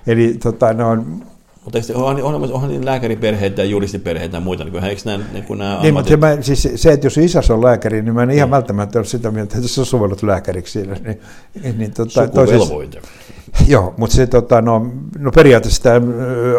Eli 0.07 0.33
tota, 0.43 0.73
ne 0.73 0.83
on 0.83 1.23
mutta 1.65 1.79
onhan, 1.93 2.23
onhan, 2.23 2.51
onhan 2.51 2.69
niin 2.69 2.85
lääkäriperheitä 2.85 3.61
ja 3.61 3.65
juristiperheitä 3.65 4.37
ja 4.37 4.41
muita, 4.41 4.63
niin 4.63 4.83
eikö 4.83 5.01
nämä, 5.05 5.23
niin 5.33 5.43
kuin 5.43 5.59
nämä 5.59 5.79
niin, 5.81 5.93
mutta 5.93 6.17
mä, 6.17 6.37
siis 6.41 6.69
se, 6.75 6.91
että 6.91 7.05
jos 7.05 7.17
isäs 7.17 7.51
on 7.51 7.63
lääkäri, 7.63 8.01
niin 8.01 8.13
mä 8.13 8.23
en 8.23 8.31
ihan 8.31 8.47
niin. 8.47 8.51
välttämättä 8.51 8.99
ole 8.99 9.05
sitä 9.05 9.31
mieltä, 9.31 9.57
että 9.57 9.81
on 9.81 9.85
sovellut 9.85 10.23
lääkäriksi 10.23 10.71
siinä. 10.71 10.97
Niin, 11.63 11.77
niin, 11.77 11.93
tota, 11.93 12.25
Sukuvelvoite. 12.25 13.01
Joo, 13.67 13.93
mutta 13.97 14.15
se, 14.15 14.27
tota, 14.27 14.61
no, 14.61 14.91
no 15.19 15.31
periaatteessa 15.31 15.83
tämä 15.83 16.01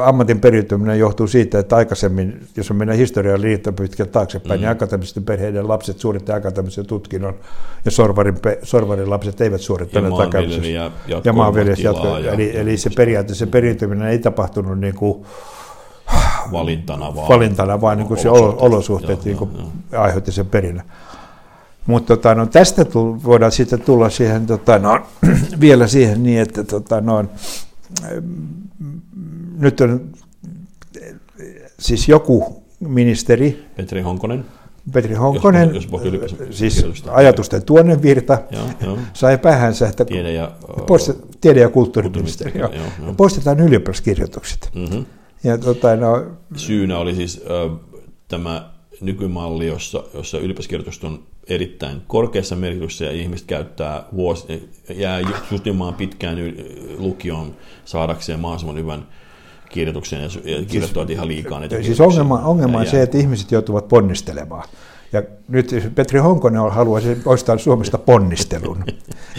ammatin 0.05 0.41
periytyminen 0.41 0.99
johtuu 0.99 1.27
siitä, 1.27 1.59
että 1.59 1.77
aikaisemmin, 1.77 2.41
jos 2.57 2.71
on 2.71 2.77
mennään 2.77 2.99
historiaan 2.99 3.43
liittyen 3.43 3.75
pitkään 3.75 4.09
taaksepäin, 4.09 4.49
niin 4.49 4.59
mm. 4.59 4.63
niin 4.63 4.71
akateemisten 4.71 5.25
perheiden 5.25 5.69
lapset 5.69 5.99
suorittavat 5.99 6.39
akateemisen 6.39 6.87
tutkinnon, 6.87 7.35
ja 7.85 7.91
sorvarin, 7.91 8.35
sorvarin 8.63 9.11
lapset 9.11 9.41
eivät 9.41 9.61
suorittaneet 9.61 10.15
akateemisen. 10.15 10.75
Ja, 10.75 10.91
ja 11.25 11.33
maanviljelijät 11.33 11.79
jatko, 11.79 12.19
ja, 12.19 12.33
eli, 12.33 12.57
eli 12.57 12.77
se 12.77 12.91
periaatteessa 12.97 13.47
periytyminen 13.47 14.09
ei 14.09 14.19
tapahtunut 14.19 14.81
niin 14.81 14.95
kuin, 14.95 15.25
valintana, 16.53 17.15
vaan, 17.15 17.29
valintana, 17.29 17.81
vaan 17.81 17.99
niin 17.99 18.09
kuin 18.09 18.21
se 18.21 18.31
olosuhteet 18.31 19.19
joo, 19.19 19.25
niin 19.25 19.37
kuin 19.37 19.51
joo, 19.93 20.03
aiheutti 20.03 20.33
sen 20.33 20.47
perinnän. 20.47 20.85
Mutta 21.87 22.17
tota, 22.17 22.35
no, 22.35 22.47
tästä 22.47 22.85
tull, 22.85 23.19
voidaan 23.25 23.53
sitten 23.53 23.81
tulla 23.81 24.11
siihen, 24.11 24.47
tota, 24.47 24.79
no, 24.79 25.07
vielä 25.61 25.87
siihen 25.87 26.23
niin, 26.23 26.41
että 26.41 26.65
tota, 26.65 27.01
no, 27.01 27.25
nyt 29.59 29.81
on 29.81 30.13
siis 31.79 32.09
joku 32.09 32.63
ministeri. 32.81 33.65
Petri 33.77 34.01
Honkonen. 34.01 34.45
Petri 34.93 35.15
Honkonen, 35.15 35.75
jos, 35.75 35.89
jos 36.21 36.59
siis 36.59 36.85
ajatusten 37.11 37.65
tuonnenvirta, 37.65 38.39
sai 39.13 39.39
päähänsä, 39.39 39.89
että 39.89 40.05
tiede- 40.05 40.33
ja, 40.33 40.53
poistet, 40.87 41.17
tiede- 41.41 41.61
ja 41.61 41.69
kulttuuriministeri, 41.69 42.61
joo, 42.61 42.73
joo, 42.73 42.85
joo. 43.03 43.15
poistetaan 43.15 43.61
ylioppilaskirjoitukset. 43.61 44.71
Mm-hmm. 44.75 45.07
Ja, 45.45 45.59
tota, 45.59 45.97
no, 45.97 46.25
Syynä 46.57 46.99
oli 46.99 47.15
siis 47.15 47.45
äh, 47.71 47.79
tämä 48.29 48.71
nykymalli, 49.01 49.67
jossa, 49.67 50.05
jossa 50.15 50.39
ylioppilaskirjoitukset 50.39 51.05
on 51.05 51.23
erittäin 51.49 52.03
korkeassa 52.07 52.57
merkityksessä 52.57 53.05
ja 53.05 53.13
ihmiset 53.13 53.47
käyttää 53.47 54.05
vuosi, 54.17 54.71
jää 54.95 55.21
justimaan 55.51 55.95
pitkään 55.95 56.39
lukioon 56.99 57.55
saadakseen 57.85 58.41
mahdollisimman 58.41 58.77
hyvän 58.77 59.07
kirjoituksen 59.69 60.23
ja, 60.23 60.29
ja 60.45 60.65
kirjoittavat 60.65 61.11
ihan 61.11 61.29
liikaa 61.29 61.61
niitä 61.61 61.83
Siis 61.83 62.01
ongelma, 62.01 62.39
ongelma 62.39 62.79
on 62.79 62.87
se, 62.87 63.03
että 63.03 63.19
ihmiset 63.19 63.53
joutuvat 63.53 63.89
ponnistelemaan. 63.89 64.69
Ja 65.13 65.23
nyt 65.49 65.71
Petri 65.95 66.19
Honkonen 66.19 66.73
haluaisi 66.73 67.15
poistaa 67.15 67.59
Suomesta 67.59 67.99
ponnistelun. 67.99 68.85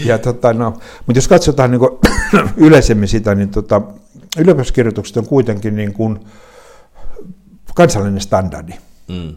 Ja 0.05 0.17
tota, 0.17 0.53
no, 0.53 0.71
mutta 1.05 1.17
jos 1.17 1.27
katsotaan 1.27 1.71
niin 1.71 1.79
kuin, 1.79 1.91
yleisemmin 2.67 3.07
sitä, 3.07 3.35
niin 3.35 3.49
tota, 3.49 3.81
ylioppilaskirjoitukset 4.37 5.17
on 5.17 5.25
kuitenkin 5.25 5.75
niin 5.75 5.93
kuin 5.93 6.19
kansallinen 7.75 8.21
standardi. 8.21 8.73
Mm 9.07 9.35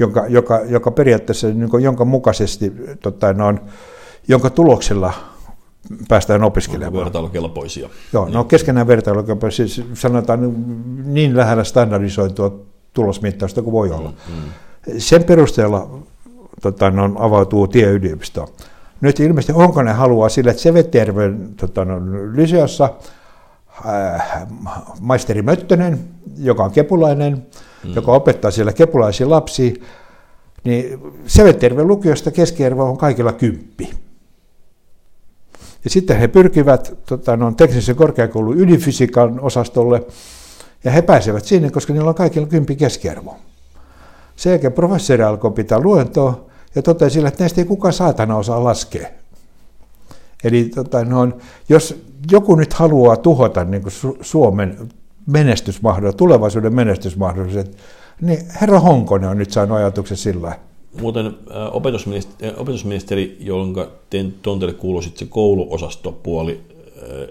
jonka, 0.00 0.26
joka, 0.28 0.60
joka 0.68 0.90
periaatteessa, 0.90 1.46
niin 1.46 1.70
kuin, 1.70 1.84
jonka 1.84 2.04
mukaisesti, 2.04 2.72
tota, 3.02 3.32
no, 3.32 3.54
jonka 4.28 4.50
tuloksella 4.50 5.12
päästään 6.08 6.42
opiskelemaan. 6.42 7.04
Vertailukelpoisia. 7.04 7.88
Joo, 8.12 8.24
niin. 8.24 8.34
no 8.34 8.44
keskenään 8.44 8.86
vertailukelpoisia, 8.86 9.68
siis 9.68 9.86
sanotaan 9.94 10.54
niin 11.04 11.36
lähellä 11.36 11.64
standardisoitua 11.64 12.60
tulosmittausta 12.92 13.62
kuin 13.62 13.72
voi 13.72 13.90
olla. 13.90 14.12
Mm, 14.28 14.34
mm. 14.34 14.98
Sen 14.98 15.24
perusteella 15.24 15.90
tota, 16.62 16.90
no, 16.90 17.14
avautuu 17.18 17.68
tie 17.68 17.86
yliopistoon. 17.90 18.48
Nyt 19.00 19.20
ilmeisesti 19.20 19.52
Honkonen 19.52 19.94
haluaa 19.94 20.28
sille, 20.28 20.50
että 20.50 20.62
Seveterven 20.62 21.48
tota, 21.56 21.84
no, 21.84 22.00
lyseossa 22.32 22.90
äh, 23.86 24.46
maisteri 25.00 25.42
Möttönen, 25.42 26.00
joka 26.38 26.64
on 26.64 26.70
kepulainen, 26.70 27.46
mm. 27.84 27.94
joka 27.94 28.12
opettaa 28.12 28.50
siellä 28.50 28.72
kepulaisia 28.72 29.30
lapsia, 29.30 29.72
niin 30.64 31.00
Seveterven 31.26 31.88
lukiosta 31.88 32.30
keskiarvo 32.30 32.84
on 32.84 32.98
kaikilla 32.98 33.32
kymppi. 33.32 33.90
Ja 35.84 35.90
sitten 35.90 36.18
he 36.18 36.28
pyrkivät 36.28 36.94
tota, 37.06 37.36
no, 37.36 37.52
teknisen 37.52 37.96
korkeakoulun 37.96 38.60
ydinfysiikan 38.60 39.40
osastolle, 39.40 40.06
ja 40.84 40.90
he 40.90 41.02
pääsevät 41.02 41.44
sinne, 41.44 41.70
koska 41.70 41.92
niillä 41.92 42.08
on 42.08 42.14
kaikilla 42.14 42.46
kymppi 42.46 42.76
keskiarvo. 42.76 43.36
Sen 44.36 44.50
jälkeen 44.50 44.72
professori 44.72 45.22
alkoi 45.22 45.50
pitää 45.50 45.80
luentoa 45.80 46.46
ja 46.74 46.82
totesi 46.82 47.26
että 47.26 47.40
näistä 47.40 47.60
ei 47.60 47.64
kukaan 47.64 47.92
saatana 47.92 48.36
osaa 48.36 48.64
laskea. 48.64 49.08
Eli 50.44 50.64
tota, 50.64 51.04
no, 51.04 51.28
jos 51.68 52.07
joku 52.30 52.54
nyt 52.54 52.72
haluaa 52.72 53.16
tuhota 53.16 53.64
niin 53.64 53.82
kuin 53.82 53.92
Suomen 54.20 54.88
menestysmahdollisuudet, 55.26 56.16
tulevaisuuden 56.16 56.74
menestysmahdollisuudet, 56.74 57.76
niin 58.20 58.38
herra 58.60 58.80
Honkonen 58.80 59.30
on 59.30 59.38
nyt 59.38 59.50
saanut 59.50 59.78
ajatuksen 59.78 60.16
sillä. 60.16 60.58
Muuten 61.00 61.34
opetusministeri, 61.72 62.54
opetusministeri 62.56 63.36
jonka 63.40 63.88
tontelle 64.42 64.74
kuuluu 64.74 65.02
sitten 65.02 65.18
se 65.18 65.32
kouluosastopuoli, 65.32 66.60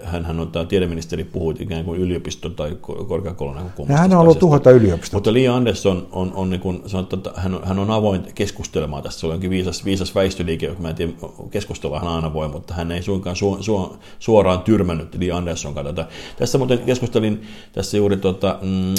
hän 0.02 0.40
on 0.40 0.50
tämä 0.50 0.64
tiedeministeri, 0.64 1.24
puhui 1.24 1.54
ikään 1.58 1.84
kuin 1.84 2.00
yliopisto- 2.00 2.50
tai 2.50 2.76
korkeakoulun 3.08 3.56
näkökulmasta. 3.56 4.02
Hän 4.02 4.12
on 4.12 4.18
ollut 4.18 4.38
tuhota 4.38 4.70
yliopisto. 4.70 5.16
Mutta 5.16 5.32
Li 5.32 5.48
Andersson 5.48 6.08
on, 6.12 6.32
on 6.34 6.50
niin 6.50 6.60
kuin 6.60 6.82
sanottu, 6.86 7.16
että 7.16 7.32
hän, 7.36 7.54
on, 7.54 7.60
hän 7.64 7.78
on 7.78 7.90
avoin 7.90 8.22
keskustelemaan 8.34 9.02
tästä. 9.02 9.20
Se 9.20 9.26
on 9.26 9.32
jonkin 9.32 9.50
viisas, 9.50 9.84
viisas 9.84 10.14
väistöliike, 10.14 10.66
joka 10.66 10.82
mä 10.82 10.88
en 10.88 10.94
tiedä, 10.94 11.12
keskustella 11.50 11.98
hän 11.98 12.08
aina 12.08 12.32
voi, 12.32 12.48
mutta 12.48 12.74
hän 12.74 12.92
ei 12.92 13.02
suinkaan 13.02 13.36
su, 13.36 13.56
su, 13.60 13.96
suoraan 14.18 14.60
tyrmännyt 14.60 15.14
Li 15.14 15.30
Andersson 15.30 15.74
kanssa. 15.74 16.04
Tässä 16.36 16.58
muuten 16.58 16.78
keskustelin 16.78 17.42
tässä 17.72 17.96
juuri 17.96 18.16
tota, 18.16 18.58
mm, 18.62 18.94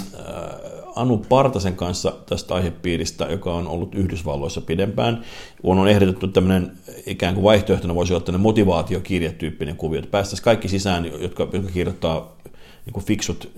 Anu 0.96 1.18
Partasen 1.30 1.76
kanssa 1.76 2.14
tästä 2.26 2.56
aihepiiristä, 2.56 3.26
joka 3.26 3.54
on 3.54 3.68
ollut 3.68 3.96
Yhdysvalloissa 3.96 4.62
pidempään. 4.62 5.24
On 5.64 5.88
ehdotettu 5.88 6.28
tämmöinen 6.28 6.72
ikään 7.06 7.34
kuin 7.34 7.44
vaihtoehtona 7.44 7.96
voisi 7.96 8.14
olla 8.14 8.24
tämmöinen 8.24 8.44
motivaatiokirjetyyppinen 8.44 9.76
kuvio, 9.76 10.00
että 10.00 10.12
päästäisiin 10.12 10.44
kaikki 10.44 10.68
sisään, 10.68 11.06
jotka, 11.06 11.48
jotka 11.54 11.72
kirjoittaa 11.72 12.36
niin 12.86 12.94
kuin 12.94 13.06
fiksut, 13.06 13.52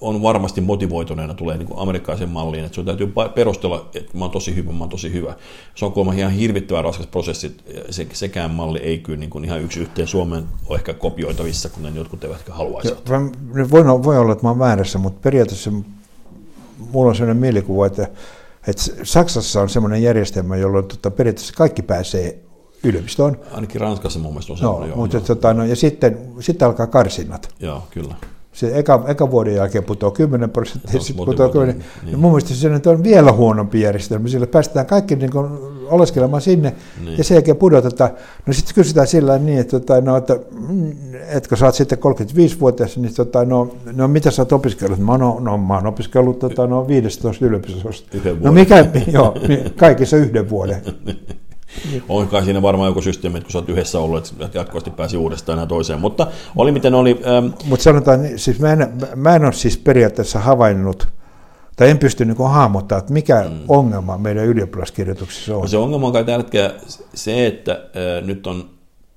on 0.00 0.22
varmasti 0.22 0.60
motivoituneena 0.60 1.34
tulee 1.34 1.56
niin 1.56 1.68
kuin 1.68 1.78
amerikkalaisen 1.80 2.28
malliin, 2.28 2.64
että 2.64 2.74
sun 2.74 2.84
täytyy 2.84 3.12
perustella, 3.34 3.88
että 3.94 4.18
mä 4.18 4.24
oon 4.24 4.30
tosi 4.30 4.56
hyvä, 4.56 4.72
mä 4.72 4.78
oon 4.78 4.88
tosi 4.88 5.12
hyvä. 5.12 5.34
Se 5.74 5.84
on 5.84 5.92
kuulemma 5.92 6.18
ihan 6.18 6.32
hirvittävän 6.32 6.84
raskas 6.84 7.06
prosessi, 7.06 7.56
se, 7.90 8.06
sekään 8.12 8.50
malli 8.50 8.78
ei 8.78 8.98
kyllä 8.98 9.18
niin 9.18 9.30
kuin 9.30 9.44
ihan 9.44 9.60
yksi 9.60 9.80
yhteen 9.80 10.08
Suomeen 10.08 10.44
ole 10.66 10.78
ehkä 10.78 10.94
kopioitavissa, 10.94 11.68
kun 11.68 11.82
ne 11.82 11.90
jotkut 11.94 12.24
eivät 12.24 12.38
ehkä 12.38 12.52
haluaisi. 12.52 12.94
Voi, 13.70 13.84
voi 13.86 14.18
olla, 14.18 14.32
että 14.32 14.44
mä 14.44 14.48
oon 14.48 14.58
väärässä, 14.58 14.98
mutta 14.98 15.20
periaatteessa 15.22 15.70
mulla 16.92 17.08
on 17.08 17.16
sellainen 17.16 17.40
mielikuva, 17.40 17.86
että, 17.86 18.08
että 18.66 18.82
Saksassa 19.02 19.60
on 19.60 19.68
sellainen 19.68 20.02
järjestelmä, 20.02 20.56
jolloin 20.56 20.84
tota, 20.84 21.10
periaatteessa 21.10 21.54
kaikki 21.56 21.82
pääsee 21.82 22.38
yliopistoon. 22.84 23.40
Ainakin 23.52 23.80
Ranskassa 23.80 24.18
mun 24.18 24.32
mielestä 24.32 24.52
on 24.52 24.58
sellainen. 24.58 24.90
No, 24.90 24.96
mutta, 24.96 25.20
tota, 25.20 25.54
no, 25.54 25.64
ja 25.64 25.76
sitten, 25.76 26.18
sitten 26.40 26.68
alkaa 26.68 26.86
karsinnat. 26.86 27.54
Joo, 27.60 27.82
kyllä 27.90 28.14
se 28.58 28.78
eka, 28.78 29.04
eka 29.06 29.30
vuoden 29.30 29.54
jälkeen 29.54 29.84
putoaa 29.84 30.12
10 30.12 30.50
prosenttia, 30.50 31.00
sitten 31.00 31.26
putoaa 31.26 31.48
10. 31.48 31.76
Niin. 31.76 32.12
Ja 32.12 32.18
mun 32.18 32.30
mielestä 32.30 32.54
se 32.54 32.68
nyt 32.68 32.86
on 32.86 33.04
vielä 33.04 33.32
huonompi 33.32 33.80
järjestelmä, 33.80 34.28
sillä 34.28 34.46
päästetään 34.46 34.86
kaikki 34.86 35.16
niin 35.16 35.30
kuin 35.30 35.46
oleskelemaan 35.90 36.42
sinne, 36.42 36.74
niin. 37.04 37.18
ja 37.18 37.24
sen 37.24 37.34
jälkeen 37.34 37.56
pudotetaan. 37.56 38.10
No 38.46 38.52
sitten 38.52 38.74
kysytään 38.74 39.06
sillä 39.06 39.38
niin, 39.38 39.58
että, 39.58 39.80
tota, 39.80 40.00
no, 40.00 40.16
että 40.16 40.38
mm, 40.68 40.92
etkö 41.28 41.56
sä 41.56 41.66
oot 41.66 41.74
sitten 41.74 41.98
35-vuotias, 41.98 42.96
niin 42.96 43.14
tota, 43.14 43.44
no, 43.44 43.74
no 43.92 44.08
mitä 44.08 44.30
sä 44.30 44.42
oot 44.42 44.52
opiskellut? 44.52 44.98
Mä 44.98 45.18
no, 45.18 45.38
no, 45.40 45.58
mä 45.58 45.74
oon 45.74 45.86
opiskellut 45.86 46.38
tota, 46.38 46.66
no, 46.66 46.88
15 46.88 47.46
yliopistosta. 47.46 48.18
No 48.40 48.52
mikä, 48.52 48.86
joo, 49.12 49.34
niin 49.48 49.74
kaikissa 49.76 50.16
yhden 50.16 50.50
vuoden. 50.50 50.82
On 52.08 52.28
kai 52.28 52.44
siinä 52.44 52.62
varmaan 52.62 52.88
joku 52.88 53.02
systeemi, 53.02 53.38
että 53.38 53.44
kun 53.44 53.52
sä 53.52 53.58
oot 53.58 53.68
yhdessä 53.68 53.98
ollut, 53.98 54.34
että 54.40 54.58
jatkuvasti 54.58 54.90
pääsi 54.90 55.16
uudestaan 55.16 55.58
ja 55.58 55.66
toiseen. 55.66 56.00
Mutta 56.00 56.26
oli 56.56 56.72
miten 56.72 56.94
oli. 56.94 57.20
Ähm... 57.26 57.46
Mutta 57.64 57.82
sanotaan, 57.82 58.20
siis 58.36 58.60
mä 58.60 58.72
en, 58.72 58.92
mä 59.16 59.36
en 59.36 59.44
ole 59.44 59.52
siis 59.52 59.78
periaatteessa 59.78 60.38
havainnut, 60.38 61.08
tai 61.76 61.90
en 61.90 61.98
pysty 61.98 62.24
niin 62.24 62.36
hahmottamaan, 62.38 63.00
että 63.00 63.12
mikä 63.12 63.44
mm. 63.48 63.58
ongelma 63.68 64.18
meidän 64.18 64.46
ylioppilaskirjoituksissa 64.46 65.54
on. 65.54 65.60
No 65.60 65.68
se 65.68 65.76
ongelma 65.76 66.06
on 66.06 66.12
kai 66.12 66.24
tällä 66.24 66.44
se, 67.14 67.46
että 67.46 67.72
äh, 67.72 68.26
nyt 68.26 68.46
on 68.46 68.70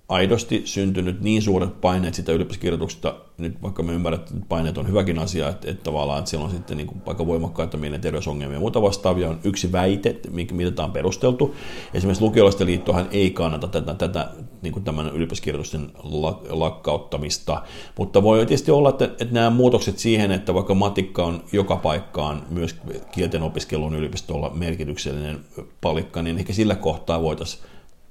aidosti 0.09 0.61
syntynyt 0.65 1.21
niin 1.21 1.41
suuret 1.41 1.81
paineet 1.81 2.13
sitä 2.13 2.31
yliopistokirjoituksesta, 2.31 3.15
nyt 3.41 3.61
vaikka 3.61 3.83
me 3.83 3.93
ymmärrämme, 3.93 4.23
että 4.23 4.45
paineet 4.49 4.77
on 4.77 4.87
hyväkin 4.87 5.19
asia, 5.19 5.49
että, 5.49 5.71
että 5.71 5.83
tavallaan 5.83 6.19
että 6.19 6.29
siellä 6.29 6.45
on 6.45 6.51
sitten 6.51 6.77
niin 6.77 6.87
kuin 6.87 7.01
aika 7.05 7.27
voimakkaita 7.27 7.77
mielenterveysongelmia 7.77 8.55
ja 8.55 8.59
muuta 8.59 8.81
vastaavia, 8.81 9.29
on 9.29 9.39
yksi 9.43 9.71
väite, 9.71 10.19
mitä 10.31 10.71
tämä 10.71 10.85
on 10.85 10.91
perusteltu. 10.91 11.55
Esimerkiksi 11.93 12.23
lukiolaisten 12.23 12.67
liittohan 12.67 13.07
ei 13.11 13.31
kannata 13.31 13.67
tätä, 13.67 13.93
tätä 13.93 14.29
niin 14.61 14.73
kuin 14.73 14.83
tämän 14.83 15.09
yliopistokirjoitusten 15.09 15.91
lakkauttamista, 16.49 17.61
mutta 17.97 18.23
voi 18.23 18.45
tietysti 18.45 18.71
olla, 18.71 18.89
että, 18.89 19.05
että 19.05 19.33
nämä 19.33 19.49
muutokset 19.49 19.99
siihen, 19.99 20.31
että 20.31 20.53
vaikka 20.53 20.73
matikka 20.73 21.23
on 21.23 21.43
joka 21.51 21.75
paikkaan 21.75 22.43
myös 22.49 22.75
kielten 23.11 23.43
opiskelun 23.43 23.95
yliopistolla 23.95 24.51
merkityksellinen 24.53 25.39
palikka, 25.81 26.21
niin 26.21 26.37
ehkä 26.37 26.53
sillä 26.53 26.75
kohtaa 26.75 27.21
voitaisiin 27.21 27.63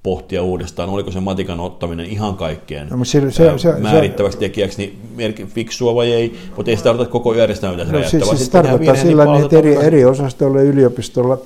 pohtia 0.03 0.43
uudestaan, 0.43 0.89
oliko 0.89 1.11
se 1.11 1.21
matikan 1.21 1.61
ottaminen 1.61 2.07
ihan 2.07 2.37
kaikkeen 2.37 2.89
no, 2.91 3.05
se, 3.05 3.31
se, 3.31 3.53
se, 3.57 3.73
määrittäväksi 3.73 4.39
tekijäksi, 4.39 4.79
niin 4.79 4.99
merki, 5.17 5.45
fiksua 5.45 5.95
vai 5.95 6.13
ei, 6.13 6.37
mutta 6.57 6.71
ei 6.71 6.77
se 6.77 6.83
tarkoita, 6.83 7.13
koko 7.13 7.35
järjestelmä 7.35 7.85
pitäisi 7.85 8.19
no, 8.19 8.27
siis, 8.27 8.39
siis 8.39 8.49
tarkoittaa 8.49 8.97
sillä, 8.97 9.25
niin, 9.25 9.45
että 9.45 9.59
eri, 9.59 9.77
eri 9.77 10.05
osastoilla 10.05 10.61
yliopistolla 10.61 11.39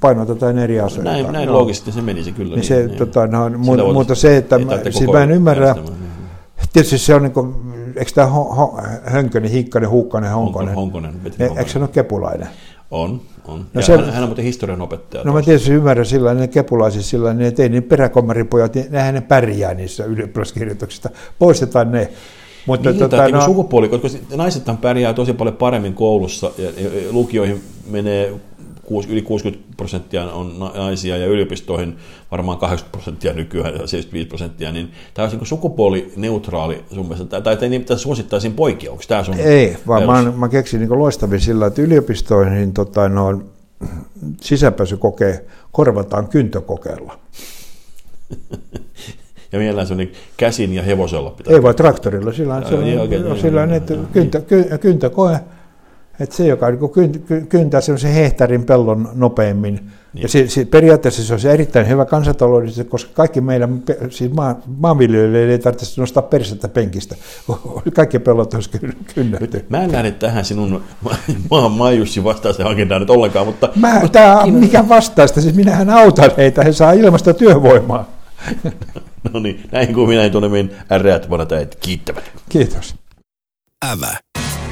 painotetaan 0.00 0.58
eri 0.58 0.80
asioita. 0.80 1.10
Näin, 1.10 1.32
näin 1.32 1.46
no. 1.46 1.52
loogisesti 1.52 1.92
se 1.92 2.02
menisi 2.02 2.32
kyllä. 2.32 2.56
Niin, 2.56 2.68
niin, 2.68 2.86
niin. 2.86 2.98
Tota, 2.98 3.26
no, 3.26 3.48
mu- 3.48 3.92
mutta 3.92 4.14
se, 4.14 4.36
että 4.36 4.58
mä, 4.58 4.78
siis 4.82 5.10
mä 5.12 5.22
en 5.22 5.30
ymmärrä, 5.30 5.74
tietysti 6.72 6.98
se 6.98 7.14
on 7.14 7.22
niin 7.22 7.32
kuin, 7.32 7.54
eikö 7.96 8.10
tämä 8.14 8.28
Hönkönen, 9.04 9.50
Hiikkanen, 9.50 9.90
Huukkanen, 9.90 10.30
Honkonen, 10.30 10.74
Honkonen, 10.74 11.12
Honkonen 11.12 11.58
eikö 11.58 11.70
se 11.70 11.78
ole 11.78 11.88
kepulainen? 11.88 12.48
On, 12.90 13.20
on. 13.44 13.66
No 13.74 13.82
se, 13.82 13.96
hän 13.96 14.22
on 14.22 14.28
muuten 14.28 14.44
historian 14.44 14.82
opettaja. 14.82 15.24
No 15.24 15.32
mä 15.32 15.42
tietysti 15.42 15.72
ymmärrän 15.72 16.06
sillä 16.06 16.34
ne 16.34 16.48
kepulaisissa 16.48 17.10
sillä 17.10 17.34
että 17.40 17.62
ei 17.62 17.68
niin 17.68 17.82
peräkommaripojat, 17.82 18.74
niin 18.74 18.86
nehän 18.90 19.14
ne 19.14 19.20
pärjää 19.20 19.74
niissä 19.74 20.04
ylioppilaskirjoituksista. 20.04 21.10
Poistetaan 21.38 21.92
ne. 21.92 22.08
Mutta 22.66 22.90
niin, 22.90 22.98
tota, 22.98 23.28
no, 23.28 23.44
sukupuoli, 23.44 23.88
koska 23.88 24.08
naisethan 24.36 24.78
pärjää 24.78 25.14
tosi 25.14 25.32
paljon 25.32 25.56
paremmin 25.56 25.94
koulussa 25.94 26.50
ja 26.58 26.70
lukioihin 27.10 27.62
menee 27.90 28.34
yli 29.08 29.22
60 29.22 29.64
prosenttia 29.76 30.24
on 30.24 30.58
naisia 30.74 31.16
ja 31.16 31.26
yliopistoihin 31.26 31.96
varmaan 32.30 32.58
80 32.58 32.92
prosenttia 32.92 33.32
nykyään, 33.32 33.74
75 33.74 34.28
prosenttia, 34.28 34.72
niin 34.72 34.92
tämä 35.14 35.28
on 35.28 35.32
niin 35.32 35.46
sukupuolineutraali 35.46 36.84
sun 36.94 37.08
mielestä, 37.08 37.40
tai 37.40 37.58
ei 37.60 37.68
niin 37.68 37.84
suosittaisiin 37.96 38.54
poikia, 38.54 38.90
onko 38.90 39.04
tämä 39.08 39.24
sun 39.24 39.34
Ei, 39.38 39.76
vaan 39.86 40.06
mä, 40.06 40.32
mä 40.36 40.48
keksin 40.48 40.80
niin 40.80 40.98
loistavin 40.98 41.40
sillä, 41.40 41.66
että 41.66 41.82
yliopistoihin 41.82 42.72
tota, 42.72 43.08
no, 43.08 43.42
sisäpääsykokee 44.40 45.46
korvataan 45.72 46.28
kyntökokeella. 46.28 47.18
ja 49.52 49.58
mielellään 49.58 49.86
se 49.86 49.92
on 49.92 49.98
niin 49.98 50.12
käsin 50.36 50.74
ja 50.74 50.82
hevosella 50.82 51.30
pitää. 51.30 51.54
Ei 51.54 51.62
vaan 51.62 51.74
traktorilla, 51.74 52.32
sillä 52.32 52.54
on, 52.54 52.66
se 52.66 52.74
on, 52.74 52.84
niin, 52.84 53.00
okay, 53.00 53.40
sillä 53.40 53.62
on, 53.62 53.72
että 53.72 53.94
kyntä, 54.12 54.40
kyntökoe, 54.80 55.40
että 56.20 56.36
se, 56.36 56.46
joka 56.46 56.66
niin 56.70 57.46
kyntää 57.48 57.80
sellaisen 57.80 58.12
hehtaarin 58.12 58.64
pellon 58.64 59.08
nopeammin, 59.14 59.74
niin. 59.74 60.22
ja 60.22 60.28
se, 60.28 60.48
se, 60.48 60.64
periaatteessa 60.64 61.24
se 61.24 61.32
on 61.32 61.40
se 61.40 61.52
erittäin 61.52 61.88
hyvä 61.88 62.04
kansantaloudellisesti, 62.04 62.90
koska 62.90 63.10
kaikki 63.14 63.40
meidän 63.40 63.82
siis 64.10 64.32
maa, 64.32 64.60
maanviljelijöille 64.78 65.52
ei 65.52 65.58
tarvitse 65.58 66.00
nostaa 66.00 66.22
persettä 66.22 66.68
penkistä. 66.68 67.16
Kaikki 67.96 68.18
pellot 68.18 68.54
olisi 68.54 68.70
kynnetty. 69.14 69.64
Mä 69.68 69.84
en 69.84 69.92
lähde 69.92 70.10
tähän 70.10 70.44
sinun 70.44 70.82
maan 71.50 71.72
maajussi 71.72 72.24
vastaisen 72.24 72.66
agendaan 72.66 73.00
nyt 73.00 73.10
ollenkaan, 73.10 73.46
mutta... 73.46 73.68
Mä, 73.76 74.08
tämä 74.12 74.40
on 74.40 74.54
mikä 74.54 74.88
vastaista, 74.88 75.40
siis 75.40 75.54
minähän 75.54 75.90
autan 75.90 76.30
heitä, 76.36 76.64
he 76.64 76.72
saa 76.72 76.92
ilmasta 76.92 77.34
työvoimaa. 77.34 78.10
no 79.32 79.40
niin, 79.40 79.60
näin 79.72 79.94
kuin 79.94 80.08
minä 80.08 80.28
tuonne 80.28 80.48
meidän 80.48 80.70
äreät 80.92 81.30
vanhat 81.30 81.52
äijät 81.52 81.74
kiittävät. 81.74 82.30
Kiitos. 82.48 82.94
Ävä. 83.84 84.45